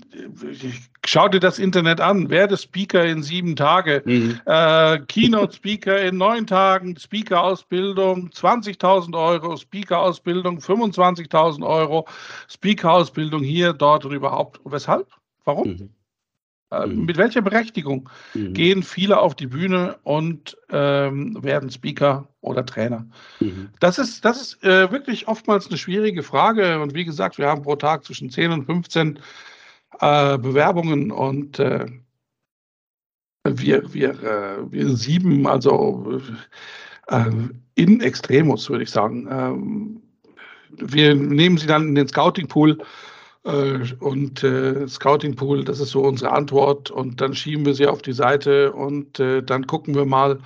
[1.06, 2.30] schau dir das Internet an.
[2.30, 4.40] Werde Speaker in sieben Tage, mhm.
[4.46, 12.08] äh, Keynote-Speaker in neun Tagen, Speaker-Ausbildung 20.000 Euro, Speaker-Ausbildung 25.000 Euro,
[12.48, 14.60] Speaker-Ausbildung hier, dort und überhaupt.
[14.66, 15.08] Weshalb?
[15.46, 15.70] Warum?
[15.70, 15.90] Mhm.
[16.72, 17.06] Äh, mhm.
[17.06, 18.54] Mit welcher Berechtigung mhm.
[18.54, 23.08] gehen viele auf die Bühne und ähm, werden Speaker oder Trainer?
[23.40, 23.70] Mhm.
[23.80, 26.80] Das ist, das ist äh, wirklich oftmals eine schwierige Frage.
[26.82, 29.20] Und wie gesagt, wir haben pro Tag zwischen 10 und 15
[30.00, 31.88] äh, Bewerbungen und äh,
[33.46, 36.22] wir, wir, äh, wir sieben, also
[37.08, 37.32] äh,
[37.76, 39.28] in Extremus, würde ich sagen.
[39.32, 40.02] Ähm,
[40.72, 42.78] wir nehmen sie dann in den Scouting-Pool
[43.44, 46.92] und äh, Scouting Pool, das ist so unsere Antwort.
[46.92, 50.40] Und dann schieben wir sie auf die Seite und äh, dann gucken wir mal,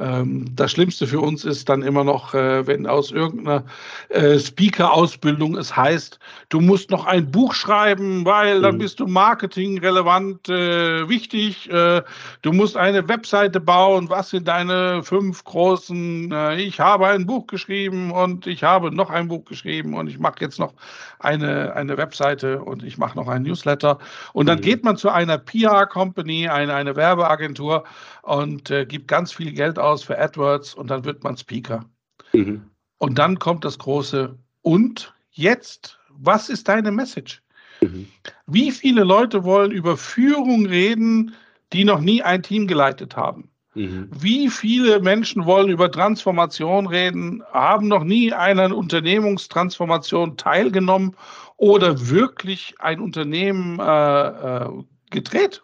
[0.00, 3.64] das Schlimmste für uns ist dann immer noch, äh, wenn aus irgendeiner
[4.08, 8.78] äh, Speaker-Ausbildung es heißt, du musst noch ein Buch schreiben, weil dann mhm.
[8.78, 11.68] bist du marketingrelevant äh, wichtig.
[11.70, 14.08] Du musst eine Webseite bauen.
[14.08, 16.32] Was sind deine fünf großen?
[16.58, 20.36] Ich habe ein Buch geschrieben und ich habe noch ein Buch geschrieben und ich mache
[20.40, 20.74] jetzt noch
[21.18, 23.98] eine, eine Webseite und ich mache noch ein Newsletter.
[24.32, 24.62] Und dann mhm.
[24.62, 27.84] geht man zu einer PR-Company, eine, eine Werbeagentur
[28.22, 31.84] und äh, gibt ganz viel Geld aus für AdWords und dann wird man Speaker.
[32.32, 32.62] Mhm.
[32.98, 37.42] Und dann kommt das große Und jetzt, was ist deine Message?
[37.80, 38.06] Mhm.
[38.46, 41.34] Wie viele Leute wollen über Führung reden,
[41.72, 43.50] die noch nie ein Team geleitet haben?
[43.74, 44.08] Mhm.
[44.10, 51.16] Wie viele Menschen wollen über Transformation reden, haben noch nie einer Unternehmungstransformation teilgenommen
[51.56, 54.68] oder wirklich ein Unternehmen äh, äh,
[55.10, 55.62] gedreht?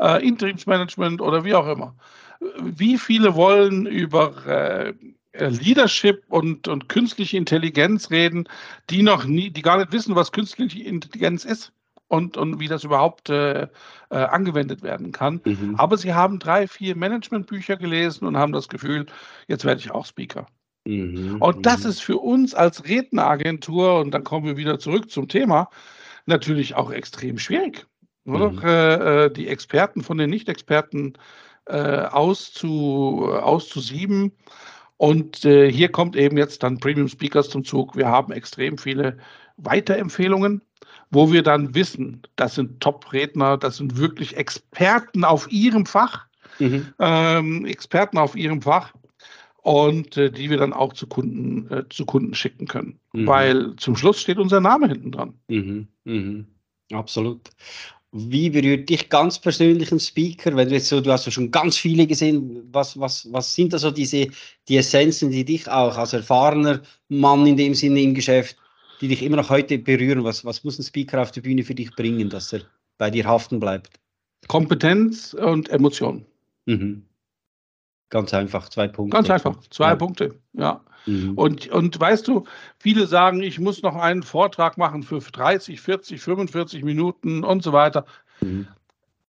[0.00, 1.94] Äh, Interimsmanagement oder wie auch immer.
[2.60, 4.94] Wie viele wollen über äh,
[5.38, 8.48] Leadership und, und künstliche Intelligenz reden,
[8.90, 11.72] die noch nie, die gar nicht wissen, was künstliche Intelligenz ist
[12.08, 13.68] und, und wie das überhaupt äh, äh,
[14.16, 15.40] angewendet werden kann.
[15.44, 15.74] Mhm.
[15.76, 19.06] Aber sie haben drei, vier Managementbücher gelesen und haben das Gefühl,
[19.46, 20.46] jetzt werde ich auch Speaker.
[20.86, 21.36] Mhm.
[21.40, 21.90] Und das mhm.
[21.90, 25.68] ist für uns als Redneragentur, und dann kommen wir wieder zurück zum Thema,
[26.26, 27.86] natürlich auch extrem schwierig
[28.34, 28.50] oder?
[28.50, 28.58] Mhm.
[28.62, 31.14] Äh, äh, die Experten von den Nicht-Experten
[31.66, 34.32] äh, auszu, auszusieben.
[34.96, 37.96] Und äh, hier kommt eben jetzt dann Premium Speakers zum Zug.
[37.96, 39.18] Wir haben extrem viele
[39.56, 40.62] Weiterempfehlungen,
[41.10, 46.26] wo wir dann wissen, das sind Top-Redner, das sind wirklich Experten auf ihrem Fach,
[46.58, 46.88] mhm.
[46.98, 48.92] ähm, Experten auf ihrem Fach
[49.62, 52.98] und äh, die wir dann auch zu Kunden, äh, zu Kunden schicken können.
[53.12, 53.26] Mhm.
[53.26, 55.34] Weil zum Schluss steht unser Name hinten dran.
[55.48, 55.88] Mhm.
[56.04, 56.46] mhm.
[56.90, 57.50] Absolut.
[58.12, 60.56] Wie berührt dich ganz persönlich ein Speaker?
[60.56, 63.74] Wenn du jetzt so, du hast ja schon ganz viele gesehen, was, was, was sind
[63.74, 64.28] da so diese,
[64.66, 68.56] die Essenzen, die dich auch als erfahrener Mann in dem Sinne im Geschäft,
[69.02, 70.24] die dich immer noch heute berühren?
[70.24, 72.62] Was, was muss ein Speaker auf der Bühne für dich bringen, dass er
[72.96, 74.00] bei dir haften bleibt?
[74.46, 76.24] Kompetenz und Emotion.
[76.64, 77.02] Mhm.
[78.10, 79.14] Ganz einfach, zwei Punkte.
[79.14, 79.96] Ganz einfach, zwei ja.
[79.96, 80.80] Punkte, ja.
[81.06, 81.34] Mhm.
[81.34, 82.44] Und, und weißt du,
[82.78, 87.72] viele sagen, ich muss noch einen Vortrag machen für 30, 40, 45 Minuten und so
[87.72, 88.04] weiter.
[88.40, 88.68] Mhm.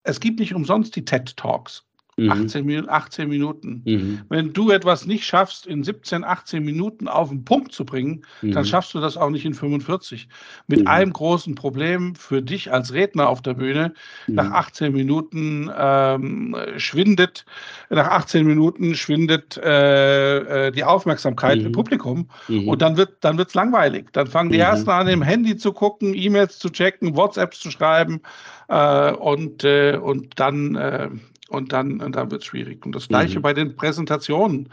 [0.03, 1.86] Es gibt nicht umsonst die TED Talks.
[2.19, 2.31] Mhm.
[2.31, 3.83] 18, 18 Minuten.
[3.85, 4.21] Mhm.
[4.31, 8.53] Wenn du etwas nicht schaffst, in 17, 18 Minuten auf den Punkt zu bringen, mhm.
[8.53, 10.29] dann schaffst du das auch nicht in 45.
[10.67, 10.87] Mit mhm.
[10.87, 13.93] einem großen Problem für dich als Redner auf der Bühne.
[14.29, 14.97] Nach 18 mhm.
[14.97, 17.45] Minuten ähm, schwindet,
[17.91, 21.73] nach 18 Minuten schwindet äh, äh, die Aufmerksamkeit im mhm.
[21.73, 24.07] Publikum und dann wird dann wird's langweilig.
[24.13, 28.23] Dann fangen die ersten an, im Handy zu gucken, E-Mails zu checken, WhatsApps zu schreiben
[28.69, 31.09] Äh, und, äh, und dann, äh,
[31.49, 32.85] und dann, und dann wird es schwierig.
[32.85, 33.43] Und das gleiche mhm.
[33.43, 34.69] bei den Präsentationen.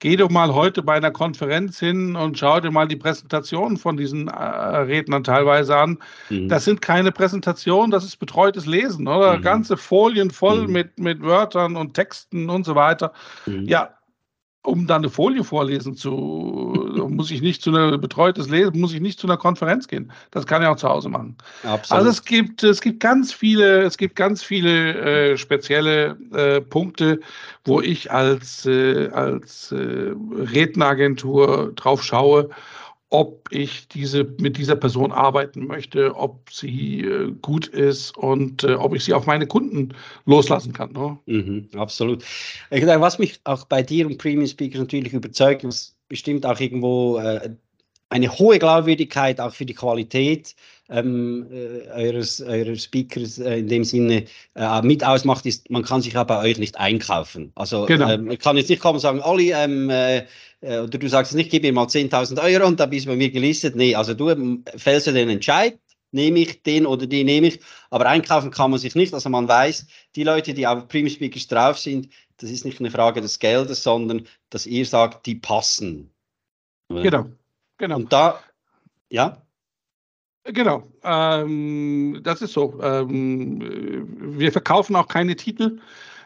[0.00, 3.96] Geh doch mal heute bei einer Konferenz hin und schau dir mal die Präsentationen von
[3.96, 5.98] diesen äh, Rednern teilweise an.
[6.30, 6.48] Mhm.
[6.48, 9.38] Das sind keine Präsentationen, das ist betreutes Lesen, oder?
[9.38, 9.42] Mhm.
[9.42, 10.72] Ganze Folien voll mhm.
[10.72, 13.12] mit, mit Wörtern und Texten und so weiter.
[13.46, 13.66] Mhm.
[13.66, 13.94] Ja,
[14.64, 19.00] um dann eine Folie vorlesen zu, muss ich nicht zu einer betreutes Lesen, muss ich
[19.00, 20.12] nicht zu einer Konferenz gehen.
[20.30, 21.36] Das kann ich auch zu Hause machen.
[21.62, 21.90] Absolut.
[21.90, 27.20] Also es gibt, es gibt ganz viele, es gibt ganz viele äh, spezielle äh, Punkte,
[27.64, 30.12] wo ich als, äh, als äh,
[30.52, 32.50] Redneragentur drauf schaue
[33.14, 38.74] ob ich diese, mit dieser Person arbeiten möchte, ob sie äh, gut ist und äh,
[38.74, 39.94] ob ich sie auf meine Kunden
[40.26, 40.92] loslassen kann.
[40.92, 41.16] Ne?
[41.26, 42.24] Mhm, absolut.
[42.70, 47.50] Was mich auch bei dir und Premium Speakers natürlich überzeugt, was bestimmt auch irgendwo äh,
[48.10, 50.54] eine hohe Glaubwürdigkeit auch für die Qualität
[50.88, 56.02] ähm, äh, eures, eures Speakers äh, in dem Sinne äh, mit ausmacht, ist, man kann
[56.02, 57.52] sich auch bei euch nicht einkaufen.
[57.54, 58.10] Also genau.
[58.10, 60.26] ähm, ich kann jetzt nicht kommen und sagen, Olli, ähm, äh,
[60.60, 63.16] äh, oder du sagst nicht, gib mir mal 10.000 Euro und da bist du bei
[63.16, 63.76] mir gelistet.
[63.76, 65.78] Nee, also du ähm, fällst ja den Entscheid,
[66.12, 69.12] nehme ich den oder die nehme ich, aber einkaufen kann man sich nicht.
[69.14, 72.90] Also man weiß, die Leute, die auf Premium Speakers drauf sind, das ist nicht eine
[72.90, 76.10] Frage des Geldes, sondern dass ihr sagt, die passen.
[76.88, 77.26] Genau,
[77.78, 77.96] genau.
[77.96, 78.40] Und da,
[79.10, 79.40] ja?
[80.44, 82.78] Genau, ähm, das ist so.
[82.82, 85.80] Ähm, wir verkaufen auch keine Titel.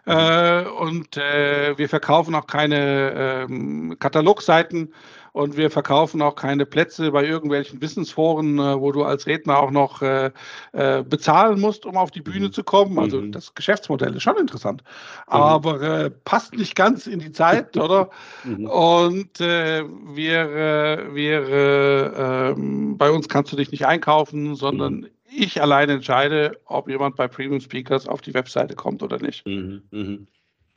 [0.07, 4.95] Äh, und äh, wir verkaufen auch keine ähm, Katalogseiten
[5.33, 9.71] und wir verkaufen auch keine Plätze bei irgendwelchen Wissensforen, äh, wo du als Redner auch
[9.71, 10.31] noch äh,
[10.73, 12.53] äh, bezahlen musst, um auf die Bühne mhm.
[12.53, 12.99] zu kommen.
[12.99, 13.33] Also mhm.
[13.33, 15.33] das Geschäftsmodell ist schon interessant, mhm.
[15.33, 18.11] aber äh, passt nicht ganz in die Zeit, oder?
[18.45, 18.67] Mhm.
[18.67, 25.61] Und wir, äh, wir ähm, bei uns kannst du dich nicht einkaufen, sondern mhm ich
[25.61, 29.47] alleine entscheide, ob jemand bei Premium Speakers auf die Webseite kommt oder nicht.
[29.47, 30.19] Mhm, mh.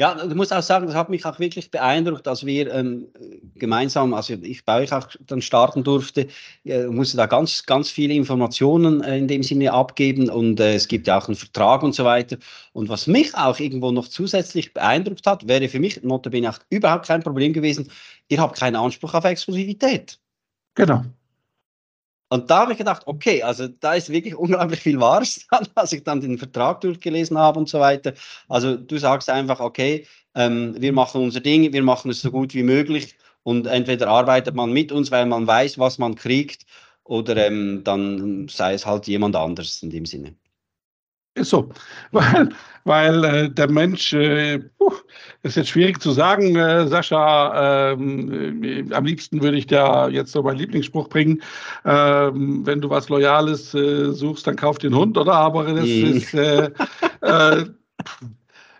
[0.01, 3.09] Ja, du musst auch sagen, das hat mich auch wirklich beeindruckt, als wir ähm,
[3.53, 6.27] gemeinsam, also ich bei euch auch dann starten durfte,
[6.65, 10.87] äh, musste da ganz, ganz viele Informationen äh, in dem Sinne abgeben und äh, es
[10.87, 12.37] gibt ja auch einen Vertrag und so weiter.
[12.73, 17.05] Und was mich auch irgendwo noch zusätzlich beeindruckt hat, wäre für mich notabene auch überhaupt
[17.05, 17.91] kein Problem gewesen,
[18.27, 20.19] ihr habt keinen Anspruch auf Exklusivität.
[20.73, 21.03] Genau.
[22.31, 25.91] Und da habe ich gedacht, okay, also da ist wirklich unglaublich viel Wahres dran, als
[25.91, 28.13] ich dann den Vertrag durchgelesen habe und so weiter.
[28.47, 32.53] Also du sagst einfach, okay, ähm, wir machen unser Ding, wir machen es so gut
[32.53, 36.65] wie möglich und entweder arbeitet man mit uns, weil man weiß, was man kriegt,
[37.03, 40.33] oder ähm, dann sei es halt jemand anders in dem Sinne.
[41.33, 41.69] Ist so,
[42.11, 42.49] weil,
[42.83, 44.91] weil äh, der Mensch, äh, puh,
[45.43, 50.33] ist jetzt schwierig zu sagen, äh, Sascha, ähm, äh, am liebsten würde ich da jetzt
[50.33, 51.41] so meinen Lieblingsspruch bringen,
[51.85, 55.33] ähm, wenn du was Loyales äh, suchst, dann kauf den Hund, oder?
[55.33, 56.17] Aber das mhm.
[56.17, 56.69] ist, äh,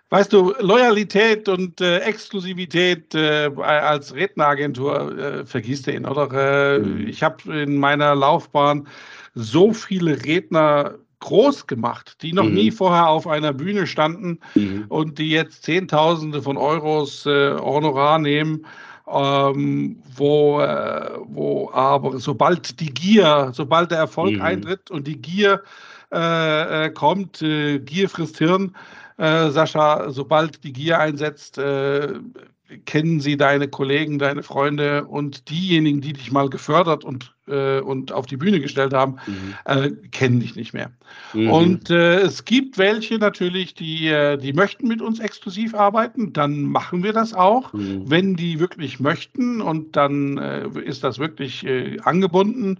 [0.10, 6.80] weißt du, Loyalität und Exklusivität als Redneragentur, vergisst den, oder?
[6.80, 7.08] Mhm.
[7.08, 8.88] Ich habe in meiner Laufbahn
[9.36, 12.54] so viele Redner groß gemacht, die noch mhm.
[12.54, 14.86] nie vorher auf einer Bühne standen mhm.
[14.90, 18.66] und die jetzt Zehntausende von Euros äh, Honorar nehmen,
[19.08, 24.42] ähm, wo, äh, wo aber sobald die Gier, sobald der Erfolg mhm.
[24.42, 25.62] eintritt und die Gier
[26.12, 28.76] äh, äh kommt, äh, Gier frisst Hirn,
[29.18, 31.58] äh, Sascha, sobald die Gier einsetzt,
[32.86, 38.12] kennen sie deine Kollegen, deine Freunde und diejenigen, die dich mal gefördert und, äh, und
[38.12, 39.56] auf die Bühne gestellt haben, mhm.
[39.66, 40.92] äh, kennen dich nicht mehr.
[41.34, 41.50] Mhm.
[41.50, 46.64] Und äh, es gibt welche natürlich, die, äh, die möchten mit uns exklusiv arbeiten, dann
[46.64, 48.10] machen wir das auch, mhm.
[48.10, 52.80] wenn die wirklich möchten und dann äh, ist das wirklich äh, angebunden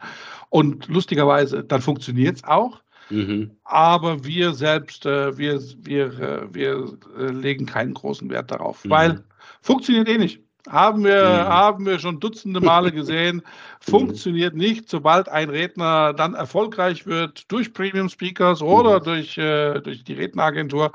[0.50, 2.82] und lustigerweise, dann funktioniert es auch.
[3.10, 3.52] Mhm.
[3.66, 6.86] Aber wir selbst, wir, wir, wir
[7.18, 8.90] legen keinen großen Wert darauf, mhm.
[8.90, 9.24] weil
[9.62, 10.42] Funktioniert eh nicht.
[10.70, 11.50] Haben wir, mhm.
[11.50, 13.42] haben wir schon dutzende Male gesehen.
[13.80, 19.04] Funktioniert nicht, sobald ein Redner dann erfolgreich wird durch Premium Speakers oder mhm.
[19.04, 20.92] durch, äh, durch die Redneragentur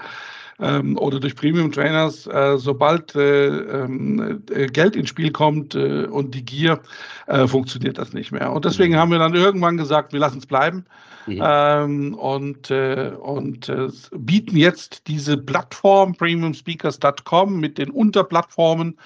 [0.60, 6.06] ähm, oder durch Premium Trainers, äh, sobald äh, ähm, äh, Geld ins Spiel kommt äh,
[6.06, 6.80] und die Gier,
[7.26, 8.52] äh, funktioniert das nicht mehr.
[8.52, 8.98] Und deswegen mhm.
[8.98, 10.84] haben wir dann irgendwann gesagt, wir lassen es bleiben.
[11.26, 11.42] Mhm.
[11.44, 13.72] Ähm, und und
[14.12, 18.96] bieten jetzt diese Plattform premiumspeakers.com mit den Unterplattformen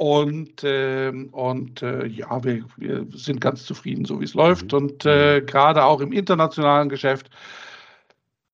[0.00, 4.72] und, äh, und äh, ja, wir, wir, sind ganz zufrieden, so wie es läuft.
[4.72, 4.78] Mhm.
[4.78, 7.28] Und äh, gerade auch im internationalen Geschäft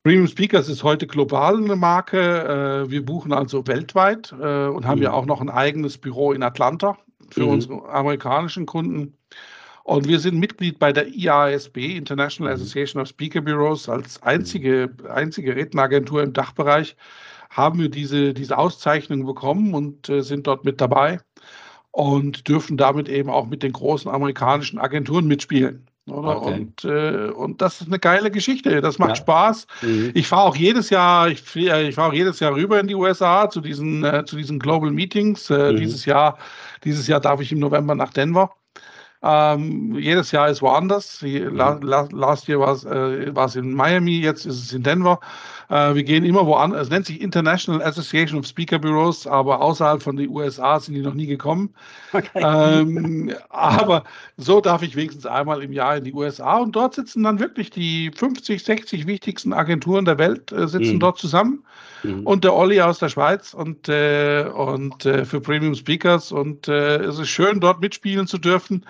[0.07, 2.85] Premium Speakers ist heute global eine Marke.
[2.87, 5.15] Äh, wir buchen also weltweit äh, und haben ja mhm.
[5.17, 6.97] auch noch ein eigenes Büro in Atlanta
[7.31, 7.49] für mhm.
[7.49, 9.19] unsere amerikanischen Kunden.
[9.83, 12.63] Und wir sind Mitglied bei der IASB, International mhm.
[12.63, 16.95] Association of Speaker Bureaus, als einzige, einzige Redneragentur im Dachbereich
[17.51, 21.19] haben wir diese, diese Auszeichnung bekommen und äh, sind dort mit dabei
[21.91, 25.89] und dürfen damit eben auch mit den großen amerikanischen Agenturen mitspielen.
[26.09, 26.37] Oder?
[26.37, 26.55] Okay.
[26.55, 28.81] Und, äh, und das ist eine geile Geschichte.
[28.81, 29.17] Das macht ja.
[29.17, 29.67] Spaß.
[29.83, 30.13] Mhm.
[30.15, 33.51] Ich fahre auch jedes Jahr, ich, ich fahre auch jedes Jahr rüber in die USA
[33.51, 35.51] zu diesen, äh, zu diesen Global Meetings.
[35.51, 35.77] Äh, mhm.
[35.79, 36.39] Dieses Jahr,
[36.85, 38.53] dieses Jahr darf ich im November nach Denver.
[39.23, 41.23] Ähm, jedes Jahr ist woanders.
[41.23, 41.57] Mhm.
[41.57, 45.21] last year war es äh, in Miami, jetzt ist es in Denver.
[45.69, 46.83] Äh, wir gehen immer woanders.
[46.83, 51.01] Es nennt sich International Association of Speaker Bureaus, aber außerhalb von den USA sind die
[51.01, 51.75] noch nie gekommen.
[52.13, 52.29] Okay.
[52.35, 54.05] Ähm, aber
[54.37, 57.71] so darf ich wenigstens einmal im Jahr in die USA und dort sitzen dann wirklich
[57.71, 61.01] die 50, 60 wichtigsten Agenturen der Welt äh, sitzen mhm.
[61.01, 61.65] dort zusammen.
[62.07, 62.27] Mhm.
[62.27, 66.33] Und der Olli aus der Schweiz und, äh, und äh, für Premium Speakers.
[66.33, 68.85] Und äh, es ist schön, dort mitspielen zu dürfen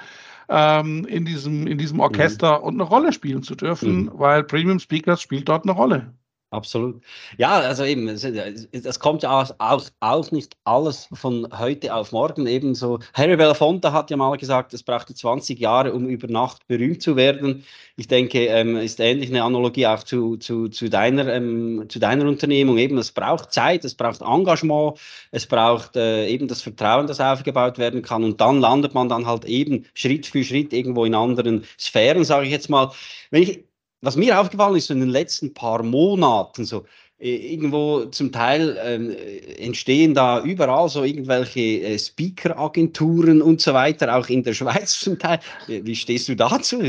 [0.49, 2.65] ähm, in, diesem, in diesem Orchester mhm.
[2.65, 4.11] und eine Rolle spielen zu dürfen, mhm.
[4.15, 6.13] weil Premium Speakers spielt dort eine Rolle.
[6.51, 7.03] Absolut.
[7.39, 12.47] Ja, also eben, das kommt ja auch, auch, auch, nicht alles von heute auf morgen.
[12.47, 17.03] Ebenso, Harry Belafonte hat ja mal gesagt, es brauchte 20 Jahre, um über Nacht berühmt
[17.03, 17.65] zu werden.
[17.97, 22.27] Ich denke, ähm, ist ähnlich eine Analogie auch zu, zu, zu, deiner, ähm, zu deiner
[22.27, 22.79] Unternehmung.
[22.79, 25.01] Eben, es braucht Zeit, es braucht Engagement,
[25.33, 28.23] es braucht äh, eben das Vertrauen, das aufgebaut werden kann.
[28.23, 32.47] Und dann landet man dann halt eben Schritt für Schritt irgendwo in anderen Sphären, sage
[32.47, 32.93] ich jetzt mal.
[33.33, 33.65] Wenn ich
[34.07, 36.85] was mir aufgefallen ist, in den letzten paar Monaten, so
[37.19, 44.17] äh, irgendwo zum Teil äh, entstehen da überall so irgendwelche äh, Speaker-Agenturen und so weiter,
[44.17, 45.41] auch in der Schweiz zum Teil.
[45.67, 46.81] Wie stehst du dazu?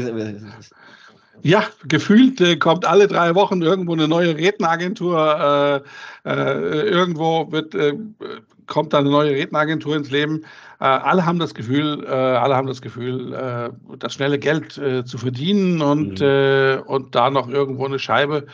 [1.41, 5.83] Ja, gefühlt äh, kommt alle drei Wochen irgendwo eine neue Redneragentur.
[6.25, 7.93] Äh, äh, irgendwo wird, äh,
[8.67, 10.43] kommt da eine neue Redneragentur ins Leben.
[10.79, 15.81] Äh, alle haben das Gefühl, äh, alle haben das Gefühl, das schnelle Geld zu verdienen
[15.81, 16.81] und, mhm.
[16.85, 18.45] und da noch irgendwo eine Scheibe,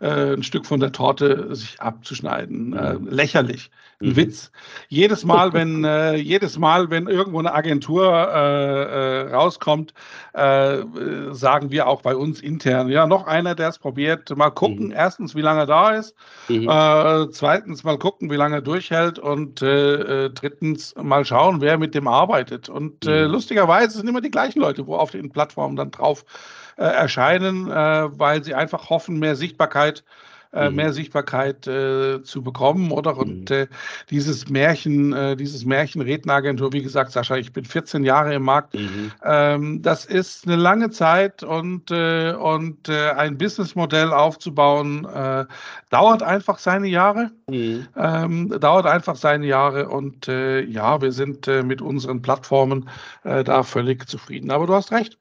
[0.00, 2.70] ein Stück von der Torte sich abzuschneiden.
[2.70, 3.08] Mhm.
[3.08, 4.16] lächerlich ein mhm.
[4.16, 4.50] Witz.
[4.88, 8.82] Jedes Mal, wenn äh, jedes Mal, wenn irgendwo eine Agentur äh,
[9.28, 9.92] äh, rauskommt,
[10.32, 10.78] äh,
[11.32, 14.34] sagen wir auch bei uns intern, ja, noch einer, der es probiert.
[14.36, 14.92] Mal gucken, mhm.
[14.92, 16.14] erstens, wie lange er da ist.
[16.48, 16.68] Mhm.
[16.68, 19.18] Äh, zweitens, mal gucken, wie lange er durchhält.
[19.18, 22.68] Und äh, drittens, mal schauen, wer mit dem arbeitet.
[22.68, 23.30] Und mhm.
[23.30, 26.24] lustigerweise sind immer die gleichen Leute, wo auf den Plattformen dann drauf
[26.76, 30.04] erscheinen, weil sie einfach hoffen, mehr Sichtbarkeit äh,
[30.52, 30.74] mhm.
[30.74, 33.16] mehr Sichtbarkeit äh, zu bekommen, oder?
[33.16, 33.56] Und mhm.
[33.56, 33.66] äh,
[34.10, 38.74] dieses Märchen, äh, dieses Märchen Redneragentur, wie gesagt, Sascha, ich bin 14 Jahre im Markt.
[38.74, 39.12] Mhm.
[39.24, 45.46] Ähm, das ist eine lange Zeit und, äh, und äh, ein Businessmodell aufzubauen, äh,
[45.90, 47.30] dauert einfach seine Jahre.
[47.48, 47.86] Mhm.
[47.96, 52.88] Ähm, dauert einfach seine Jahre und äh, ja, wir sind äh, mit unseren Plattformen
[53.24, 54.50] äh, da völlig zufrieden.
[54.50, 55.18] Aber du hast recht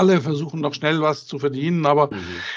[0.00, 2.16] alle versuchen noch schnell was zu verdienen, aber mhm.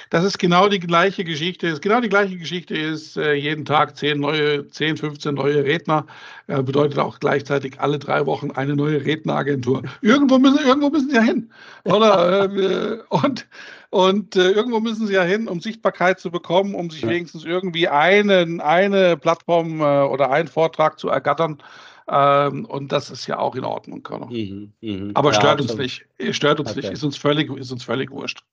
[0.10, 1.68] das ist genau die gleiche Geschichte.
[1.68, 6.06] Ist genau die gleiche Geschichte ist äh, jeden Tag 10 neue, 10, 15 neue Redner.
[6.48, 9.84] Äh, bedeutet auch gleichzeitig alle drei Wochen eine neue Redneragentur.
[10.02, 11.52] Irgendwo müssen, irgendwo müssen sie ja hin,
[11.84, 12.46] oder?
[12.56, 13.46] äh, und
[13.90, 17.10] und äh, irgendwo müssen sie ja hin, um Sichtbarkeit zu bekommen, um sich ja.
[17.10, 21.60] wenigstens irgendwie einen, eine Plattform äh, oder einen Vortrag zu ergattern.
[22.08, 24.08] Ähm, und das ist ja auch in Ordnung.
[24.30, 25.12] Mhm, mh.
[25.14, 26.06] Aber ja, stört uns nicht.
[26.32, 26.82] Stört uns okay.
[26.82, 28.44] nicht, ist uns völlig, ist uns völlig wurscht.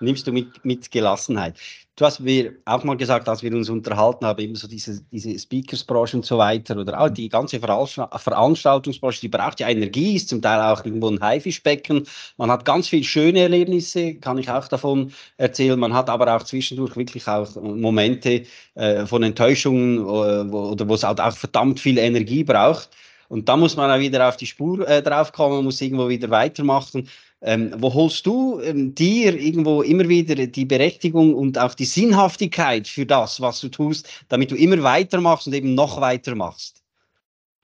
[0.00, 1.56] Nimmst du mit, mit Gelassenheit.
[1.98, 5.36] Du hast mir auch mal gesagt, als wir uns unterhalten haben, eben so diese, diese
[5.36, 10.40] Speakersbranche und so weiter oder auch die ganze Veranstaltungsbranche, die braucht ja Energie, ist zum
[10.40, 12.06] Teil auch irgendwo ein Haifischbecken.
[12.36, 15.76] Man hat ganz viele schöne Erlebnisse, kann ich auch davon erzählen.
[15.76, 18.44] Man hat aber auch zwischendurch wirklich auch Momente
[18.76, 22.90] äh, von Enttäuschungen äh, oder wo es halt auch verdammt viel Energie braucht.
[23.28, 27.08] Und da muss man auch wieder auf die Spur äh, draufkommen, muss irgendwo wieder weitermachen.
[27.40, 32.88] Ähm, wo holst du ähm, dir irgendwo immer wieder die Berechtigung und auch die Sinnhaftigkeit
[32.88, 36.82] für das, was du tust, damit du immer weitermachst und eben noch weitermachst?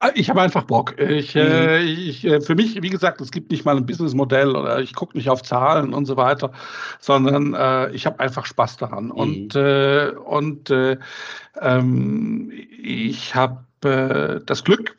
[0.01, 1.01] Ah, ich habe einfach Bock.
[1.01, 1.89] Ich, äh, mhm.
[1.89, 5.17] ich, äh, für mich, wie gesagt, es gibt nicht mal ein Businessmodell oder ich gucke
[5.17, 6.53] nicht auf Zahlen und so weiter,
[7.01, 9.07] sondern äh, ich habe einfach Spaß daran.
[9.07, 9.11] Mhm.
[9.13, 10.99] Und, äh, und äh,
[11.61, 13.65] ähm, ich habe
[14.47, 14.97] das Glück,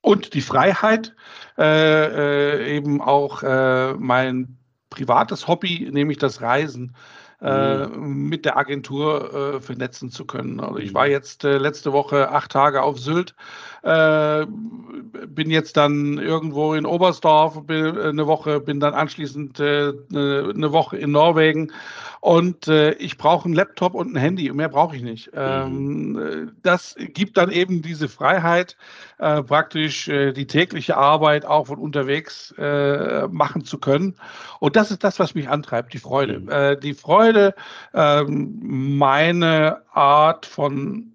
[0.00, 1.14] und die Freiheit,
[1.58, 4.58] äh, äh, eben auch äh, mein
[4.90, 6.94] privates Hobby, nämlich das Reisen,
[7.40, 8.28] äh, mhm.
[8.28, 10.58] mit der Agentur äh, vernetzen zu können.
[10.58, 11.12] Also ich war mhm.
[11.12, 13.34] jetzt äh, letzte Woche acht Tage auf Sylt,
[13.80, 21.12] bin jetzt dann irgendwo in Oberstdorf bin, eine Woche, bin dann anschließend eine Woche in
[21.12, 21.72] Norwegen
[22.20, 25.30] und äh, ich brauche einen Laptop und ein Handy, mehr brauche ich nicht.
[25.34, 26.52] Ähm, mhm.
[26.62, 28.76] das gibt dann eben diese Freiheit,
[29.18, 34.16] äh, praktisch äh, die tägliche Arbeit auch von unterwegs äh, machen zu können.
[34.60, 36.40] Und das ist das, was mich antreibt, die Freude.
[36.40, 36.48] Mhm.
[36.48, 37.54] Äh, die Freude,
[37.94, 38.58] ähm,
[38.98, 41.12] meine Art von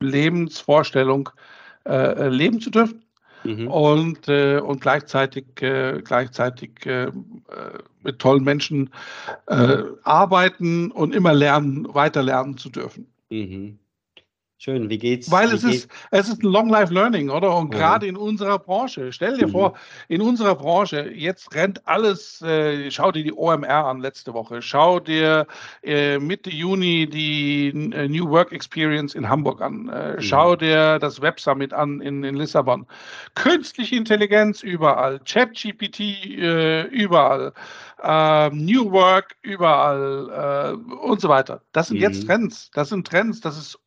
[0.00, 1.30] Lebensvorstellung
[1.86, 3.03] äh, leben zu dürfen.
[3.44, 3.68] Mhm.
[3.68, 7.10] Und, äh, und gleichzeitig, äh, gleichzeitig äh,
[8.02, 8.90] mit tollen Menschen
[9.46, 13.06] äh, arbeiten und immer lernen, weiter lernen zu dürfen.
[13.30, 13.78] Mhm.
[14.56, 15.30] Schön, wie geht's?
[15.30, 15.74] Weil wie es, geht?
[15.74, 17.54] ist, es ist ein Long Life Learning, oder?
[17.56, 17.80] Und ja.
[17.80, 19.52] gerade in unserer Branche, stell dir mhm.
[19.52, 19.74] vor,
[20.08, 25.00] in unserer Branche, jetzt rennt alles, äh, schau dir die OMR an letzte Woche, schau
[25.00, 25.46] dir
[25.82, 30.20] äh, Mitte Juni die äh, New Work Experience in Hamburg an, äh, mhm.
[30.22, 32.86] schau dir das Web Summit an in, in Lissabon.
[33.34, 37.52] Künstliche Intelligenz überall, ChatGPT äh, überall,
[38.02, 41.60] ähm, New Work überall äh, und so weiter.
[41.72, 42.02] Das sind mhm.
[42.02, 43.78] jetzt Trends, das sind Trends, das ist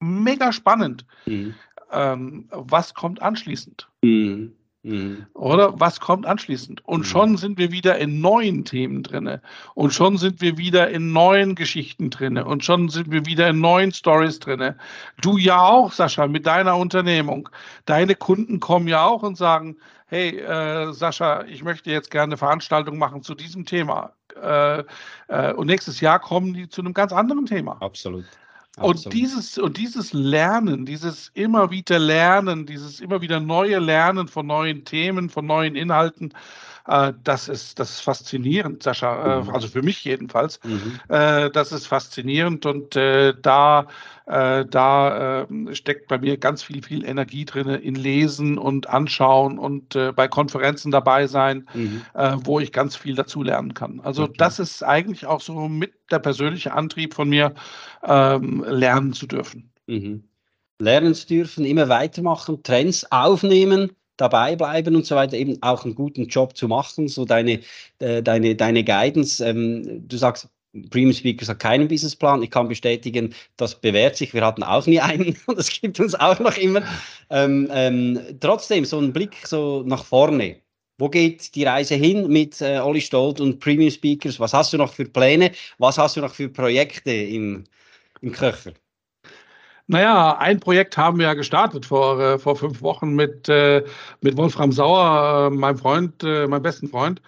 [0.00, 1.04] mega spannend.
[1.26, 1.54] Mhm.
[1.92, 3.88] Ähm, was kommt anschließend?
[4.02, 4.52] Mhm.
[4.82, 5.26] Mhm.
[5.34, 6.86] Oder was kommt anschließend?
[6.86, 7.04] Und mhm.
[7.04, 9.40] schon sind wir wieder in neuen Themen drin.
[9.74, 12.38] Und schon sind wir wieder in neuen Geschichten drin.
[12.38, 14.74] Und schon sind wir wieder in neuen Stories drin.
[15.20, 17.50] Du ja auch, Sascha, mit deiner Unternehmung.
[17.84, 19.76] Deine Kunden kommen ja auch und sagen,
[20.06, 24.14] hey, äh, Sascha, ich möchte jetzt gerne eine Veranstaltung machen zu diesem Thema.
[24.42, 24.84] Äh,
[25.28, 27.76] äh, und nächstes Jahr kommen die zu einem ganz anderen Thema.
[27.80, 28.24] Absolut.
[28.80, 34.46] Und dieses, und dieses Lernen, dieses immer wieder Lernen, dieses immer wieder neue Lernen von
[34.46, 36.32] neuen Themen, von neuen Inhalten,
[36.86, 39.40] äh, das, ist, das ist faszinierend, Sascha.
[39.40, 39.50] Äh, mhm.
[39.50, 40.60] also für mich jedenfalls.
[40.64, 41.00] Mhm.
[41.08, 43.86] Äh, das ist faszinierend und da,
[44.26, 50.28] da steckt bei mir ganz viel, viel Energie drin in Lesen und Anschauen und bei
[50.28, 52.02] Konferenzen dabei sein, mhm.
[52.44, 54.00] wo ich ganz viel dazu lernen kann.
[54.00, 54.34] Also okay.
[54.38, 57.54] das ist eigentlich auch so mit der persönliche Antrieb von mir,
[58.04, 59.72] ähm, lernen zu dürfen.
[59.86, 60.24] Mhm.
[60.78, 63.90] Lernen zu dürfen, immer weitermachen, Trends aufnehmen
[64.20, 67.60] dabei bleiben und so weiter, eben auch einen guten Job zu machen, so deine,
[67.98, 69.44] äh, deine, deine Guidance.
[69.44, 70.48] Ähm, du sagst,
[70.90, 72.42] Premium Speakers hat keinen Businessplan.
[72.42, 74.32] Ich kann bestätigen, das bewährt sich.
[74.34, 76.82] Wir hatten auch nie einen und das gibt uns auch noch immer.
[77.30, 80.60] Ähm, ähm, trotzdem, so ein Blick so nach vorne.
[80.98, 84.38] Wo geht die Reise hin mit äh, Olli Stolt und Premium Speakers?
[84.38, 85.50] Was hast du noch für Pläne?
[85.78, 87.64] Was hast du noch für Projekte im,
[88.20, 88.72] im Köcher?
[89.90, 93.82] Naja, ein Projekt haben wir ja gestartet vor, äh, vor fünf Wochen mit, äh,
[94.20, 97.20] mit Wolfram Sauer, äh, meinem Freund, äh, meinem besten Freund.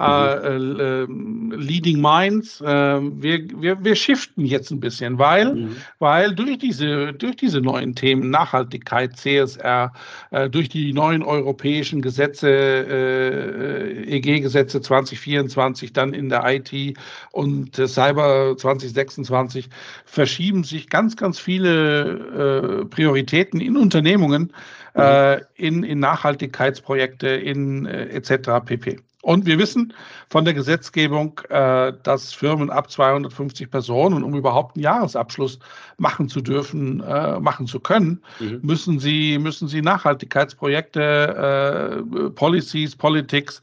[0.00, 1.52] Äh, mhm.
[1.52, 2.62] äh, Leading Minds.
[2.62, 5.76] Äh, wir, wir, wir shiften jetzt ein bisschen, weil, mhm.
[5.98, 9.92] weil durch, diese, durch diese neuen Themen Nachhaltigkeit, CSR,
[10.30, 16.96] äh, durch die neuen europäischen Gesetze, äh, EG-Gesetze 2024, dann in der IT
[17.32, 19.68] und Cyber 2026,
[20.06, 24.52] verschieben sich ganz, ganz viele Prioritäten in Unternehmungen,
[24.94, 25.40] mhm.
[25.56, 28.64] in, in Nachhaltigkeitsprojekte, in etc.
[28.64, 29.00] pp.
[29.22, 29.92] Und wir wissen
[30.30, 35.58] von der Gesetzgebung, äh, dass Firmen ab 250 Personen, um überhaupt einen Jahresabschluss
[35.98, 38.60] machen zu dürfen, äh, machen zu können, mhm.
[38.62, 43.60] müssen sie, müssen sie Nachhaltigkeitsprojekte, äh, Policies, Politics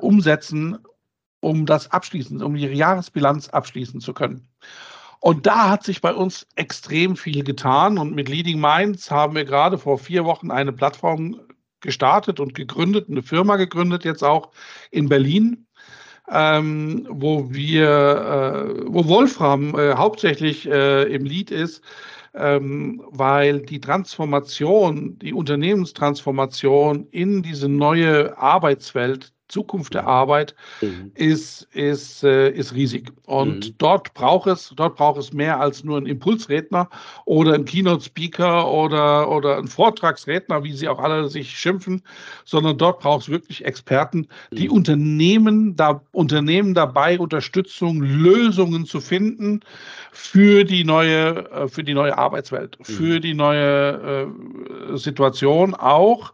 [0.00, 0.78] umsetzen,
[1.40, 4.48] um das abschließen, um ihre Jahresbilanz abschließen zu können.
[5.20, 7.98] Und da hat sich bei uns extrem viel getan.
[7.98, 11.38] Und mit Leading Minds haben wir gerade vor vier Wochen eine Plattform
[11.80, 14.50] gestartet und gegründet, eine Firma gegründet, jetzt auch
[14.90, 15.66] in Berlin,
[16.30, 21.82] ähm, wo wir, äh, wo Wolfram äh, hauptsächlich äh, im Lied ist,
[22.34, 31.10] ähm, weil die Transformation, die Unternehmenstransformation in diese neue Arbeitswelt Zukunft der Arbeit mhm.
[31.14, 33.12] ist, ist, äh, ist riesig.
[33.26, 33.74] Und mhm.
[33.78, 36.88] dort braucht es, dort braucht es mehr als nur einen Impulsredner
[37.24, 42.02] oder einen Keynote-Speaker oder, oder einen Vortragsredner, wie sie auch alle sich schimpfen,
[42.44, 44.74] sondern dort braucht es wirklich Experten, die mhm.
[44.74, 49.60] Unternehmen, da, Unternehmen dabei Unterstützung, Lösungen zu finden
[50.12, 53.20] für die neue, äh, für die neue Arbeitswelt, für mhm.
[53.20, 54.28] die neue
[54.92, 56.32] äh, Situation auch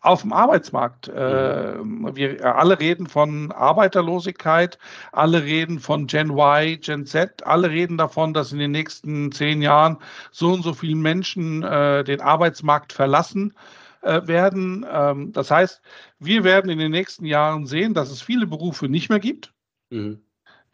[0.00, 1.08] auf dem Arbeitsmarkt.
[1.08, 2.14] Mhm.
[2.14, 4.78] wir alle reden von Arbeiterlosigkeit,
[5.12, 9.60] alle reden von Gen Y, Gen Z, alle reden davon, dass in den nächsten zehn
[9.60, 9.98] Jahren
[10.30, 13.54] so und so viele Menschen äh, den Arbeitsmarkt verlassen
[14.02, 14.86] äh, werden.
[14.90, 15.82] Ähm, das heißt,
[16.20, 19.52] wir werden in den nächsten Jahren sehen, dass es viele Berufe nicht mehr gibt,
[19.90, 20.20] mhm.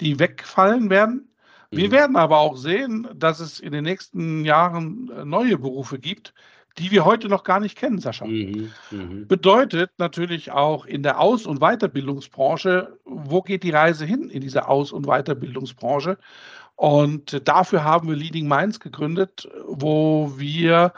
[0.00, 1.30] die wegfallen werden
[1.76, 6.34] Wir werden aber auch sehen, dass es in den nächsten Jahren äh, neue Berufe gibt,
[6.78, 8.26] die wir heute noch gar nicht kennen, Sascha.
[8.26, 9.24] Mhm, mh.
[9.28, 14.68] Bedeutet natürlich auch in der Aus- und Weiterbildungsbranche, wo geht die Reise hin in dieser
[14.68, 16.18] Aus- und Weiterbildungsbranche?
[16.76, 20.92] Und dafür haben wir Leading Minds gegründet, wo wir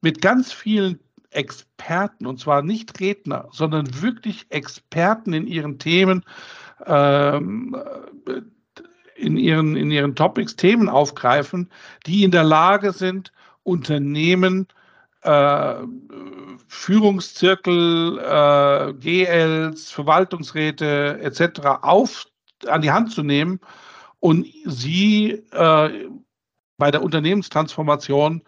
[0.00, 0.98] mit ganz vielen
[1.30, 6.24] Experten, und zwar nicht Redner, sondern wirklich Experten in ihren Themen,
[6.86, 7.76] ähm,
[9.16, 11.70] in, ihren, in ihren Topics Themen aufgreifen,
[12.06, 13.32] die in der Lage sind,
[13.62, 14.66] Unternehmen
[15.22, 15.74] äh,
[16.68, 21.60] Führungszirkel, äh, GLs, Verwaltungsräte etc.
[21.82, 22.26] auf
[22.66, 23.60] an die Hand zu nehmen
[24.20, 26.08] und sie äh,
[26.78, 28.42] bei der Unternehmenstransformation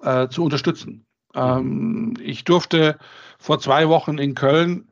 [0.00, 1.06] äh, zu unterstützen.
[1.34, 2.98] Ähm, ich durfte
[3.38, 4.88] vor zwei Wochen in Köln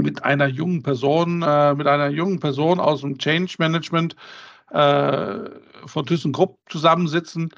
[0.00, 4.16] mit einer jungen Person, äh, mit einer jungen Person aus dem Change Management
[4.70, 7.50] von ThyssenKrupp zusammensitzen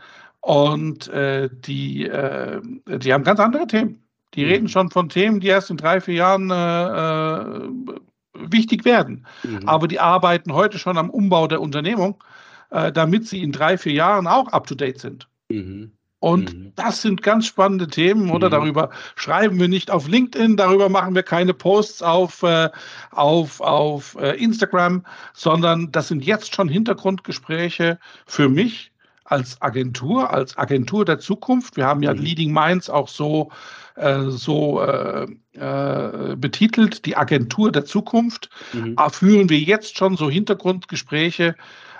[0.47, 4.01] und äh, die, äh, die haben ganz andere Themen.
[4.35, 4.51] Die mhm.
[4.51, 9.27] reden schon von Themen, die erst in drei, vier Jahren äh, äh, wichtig werden.
[9.43, 9.69] Mhm.
[9.69, 12.23] Aber die arbeiten heute schon am Umbau der Unternehmung,
[12.71, 15.27] äh, damit sie in drei, vier Jahren auch up-to-date sind.
[15.49, 15.91] Mhm.
[16.21, 16.73] Und mhm.
[16.77, 18.47] das sind ganz spannende Themen, oder?
[18.47, 18.53] Mhm.
[18.53, 22.71] Darüber schreiben wir nicht auf LinkedIn, darüber machen wir keine Posts auf, äh,
[23.11, 28.93] auf, auf äh, Instagram, sondern das sind jetzt schon Hintergrundgespräche für mich
[29.27, 31.77] als Agentur, als Agentur der Zukunft.
[31.77, 32.21] Wir haben ja mhm.
[32.21, 33.51] Leading Minds auch so,
[33.97, 38.51] äh, so äh, äh, betitelt, die Agentur der Zukunft.
[38.73, 38.97] Mhm.
[39.11, 41.55] Führen wir jetzt schon so Hintergrundgespräche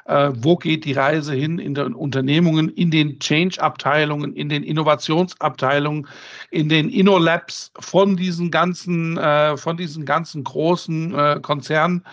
[0.07, 6.07] äh, wo geht die Reise hin in den Unternehmungen, in den Change-Abteilungen, in den Innovationsabteilungen,
[6.51, 12.05] in den InnoLabs von diesen ganzen, äh, von diesen ganzen großen äh, Konzernen.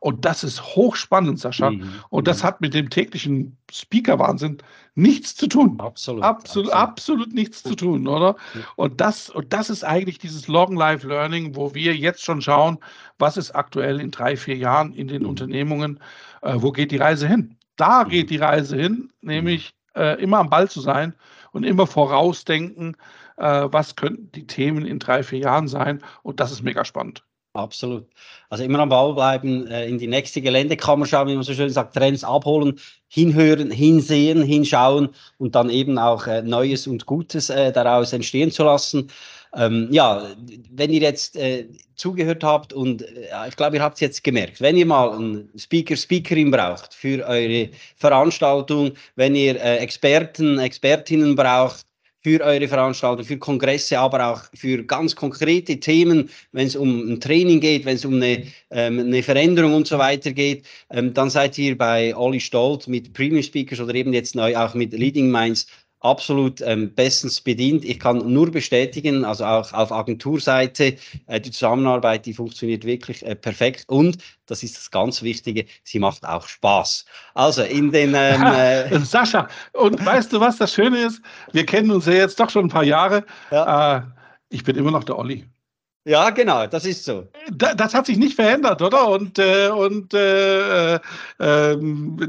[0.00, 1.70] Und das ist hochspannend, Sascha.
[1.70, 1.90] Mhm.
[2.10, 2.46] Und das mhm.
[2.46, 4.58] hat mit dem täglichen Speaker-Wahnsinn
[4.94, 5.78] nichts zu tun.
[5.80, 6.22] Absolut.
[6.22, 6.72] Absolut, absolut.
[6.72, 8.36] absolut nichts zu tun, oder?
[8.76, 12.78] Und das, und das ist eigentlich dieses Long Life Learning, wo wir jetzt schon schauen,
[13.18, 15.28] was ist aktuell in drei, vier Jahren in den mhm.
[15.28, 16.00] Unternehmungen,
[16.42, 17.56] äh, wo geht die Reise hin?
[17.76, 18.08] Da mhm.
[18.08, 21.14] geht die Reise hin, nämlich äh, immer am Ball zu sein
[21.52, 22.96] und immer vorausdenken,
[23.36, 26.02] äh, was könnten die Themen in drei, vier Jahren sein.
[26.22, 27.24] Und das ist mega spannend.
[27.58, 28.06] Absolut.
[28.50, 31.70] Also immer am Ball bleiben, äh, in die nächste Geländekammer schauen, wie man so schön
[31.70, 32.78] sagt, Trends abholen,
[33.08, 38.62] hinhören, hinsehen, hinschauen und dann eben auch äh, Neues und Gutes äh, daraus entstehen zu
[38.62, 39.10] lassen.
[39.56, 40.28] Ähm, ja,
[40.70, 44.60] wenn ihr jetzt äh, zugehört habt und äh, ich glaube, ihr habt es jetzt gemerkt,
[44.60, 51.34] wenn ihr mal einen Speaker, Speakerin braucht für eure Veranstaltung, wenn ihr äh, Experten, Expertinnen
[51.34, 51.87] braucht,
[52.28, 57.20] für eure Veranstaltung, für Kongresse, aber auch für ganz konkrete Themen, wenn es um ein
[57.20, 61.30] Training geht, wenn es um eine, ähm, eine Veränderung und so weiter geht, ähm, dann
[61.30, 65.30] seid ihr bei Olli Stolt mit Premium Speakers oder eben jetzt neu auch mit Leading
[65.30, 65.66] Minds
[66.00, 67.84] absolut ähm, bestens bedient.
[67.84, 70.96] Ich kann nur bestätigen, also auch auf Agenturseite,
[71.26, 75.98] äh, die Zusammenarbeit, die funktioniert wirklich äh, perfekt und das ist das ganz Wichtige, sie
[75.98, 77.04] macht auch Spaß.
[77.34, 78.14] Also in den...
[78.14, 81.20] Ähm, äh Sascha, und weißt du, was das Schöne ist?
[81.52, 83.24] Wir kennen uns ja jetzt doch schon ein paar Jahre.
[83.50, 83.98] Ja.
[83.98, 84.02] Äh,
[84.50, 85.46] ich bin immer noch der Olli.
[86.08, 87.28] Ja, genau, das ist so.
[87.52, 89.08] Das hat sich nicht verändert, oder?
[89.08, 91.00] Und, äh, und, äh, äh,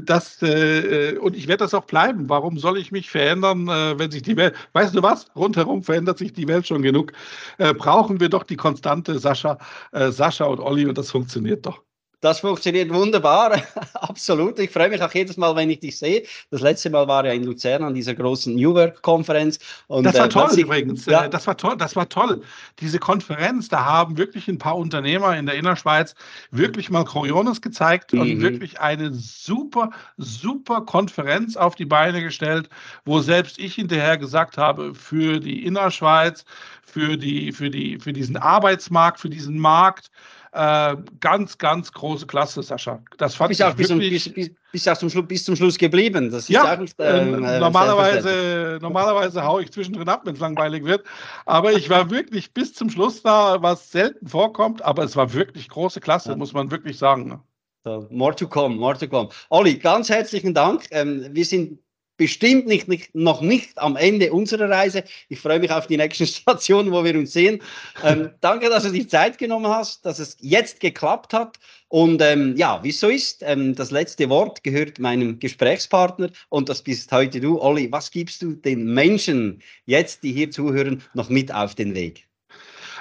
[0.01, 2.27] das, äh, und ich werde das auch bleiben.
[2.27, 6.17] Warum soll ich mich verändern, äh, wenn sich die Welt, weißt du was, rundherum verändert
[6.17, 7.13] sich die Welt schon genug.
[7.57, 9.57] Äh, brauchen wir doch die konstante Sascha,
[9.93, 11.81] Sascha und Olli und das funktioniert doch.
[12.21, 13.61] Das funktioniert wunderbar,
[13.93, 14.59] absolut.
[14.59, 16.23] Ich freue mich auch jedes Mal, wenn ich dich sehe.
[16.51, 19.57] Das letzte Mal war ja in Luzern an dieser großen New Work-Konferenz.
[19.87, 21.05] Das war äh, toll äh, übrigens.
[21.05, 21.29] Ja.
[21.29, 21.77] Das war toll.
[21.77, 22.41] Das war toll.
[22.79, 26.13] Diese Konferenz, da haben wirklich ein paar Unternehmer in der Innerschweiz
[26.51, 28.21] wirklich mal Coriolis gezeigt mhm.
[28.21, 32.69] und wirklich eine super, super Konferenz auf die Beine gestellt,
[33.05, 36.43] wo selbst ich hinterher gesagt habe, für die Innerschweiz,
[36.83, 40.11] für, die, für, die, für diesen Arbeitsmarkt, für diesen Markt,
[40.51, 43.01] äh, ganz, ganz große Klasse, Sascha.
[43.17, 43.87] Das fand ich auch bis.
[43.87, 44.31] Zum, bis,
[44.71, 46.31] bis, auch zum, Schluss, bis zum Schluss geblieben.
[46.31, 51.05] Das ja, auch äh, äh normalerweise, normalerweise haue ich zwischendrin ab, wenn es langweilig wird.
[51.45, 54.81] Aber ich war wirklich bis zum Schluss da, was selten vorkommt.
[54.81, 56.35] Aber es war wirklich große Klasse, ja.
[56.35, 57.27] muss man wirklich sagen.
[57.27, 57.39] Ne?
[57.83, 59.29] So, more to come, more to come.
[59.49, 60.85] Olli, ganz herzlichen Dank.
[60.91, 61.79] Ähm, wir sind
[62.19, 65.03] bestimmt nicht, nicht, noch nicht am Ende unserer Reise.
[65.29, 67.61] Ich freue mich auf die nächsten Stationen, wo wir uns sehen.
[68.03, 71.57] Ähm, danke, dass du die Zeit genommen hast, dass es jetzt geklappt hat.
[71.87, 76.69] Und ähm, ja, wie es so ist, ähm, das letzte Wort gehört meinem Gesprächspartner und
[76.69, 77.59] das bist heute du.
[77.59, 82.27] Olli, was gibst du den Menschen jetzt, die hier zuhören, noch mit auf den Weg?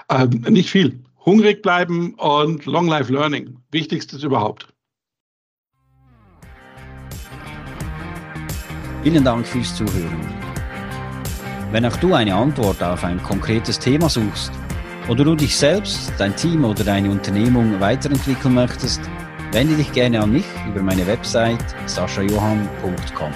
[0.09, 0.99] Ähm, nicht viel.
[1.27, 3.59] Hungrig bleiben und Long Life Learning.
[3.73, 4.69] Wichtigstes überhaupt.
[9.09, 10.21] Vielen Dank fürs Zuhören.
[11.73, 14.53] Wenn auch du eine Antwort auf ein konkretes Thema suchst
[15.09, 19.01] oder du dich selbst, dein Team oder deine Unternehmung weiterentwickeln möchtest,
[19.53, 23.33] wende dich gerne an mich über meine Website saschajohann.com.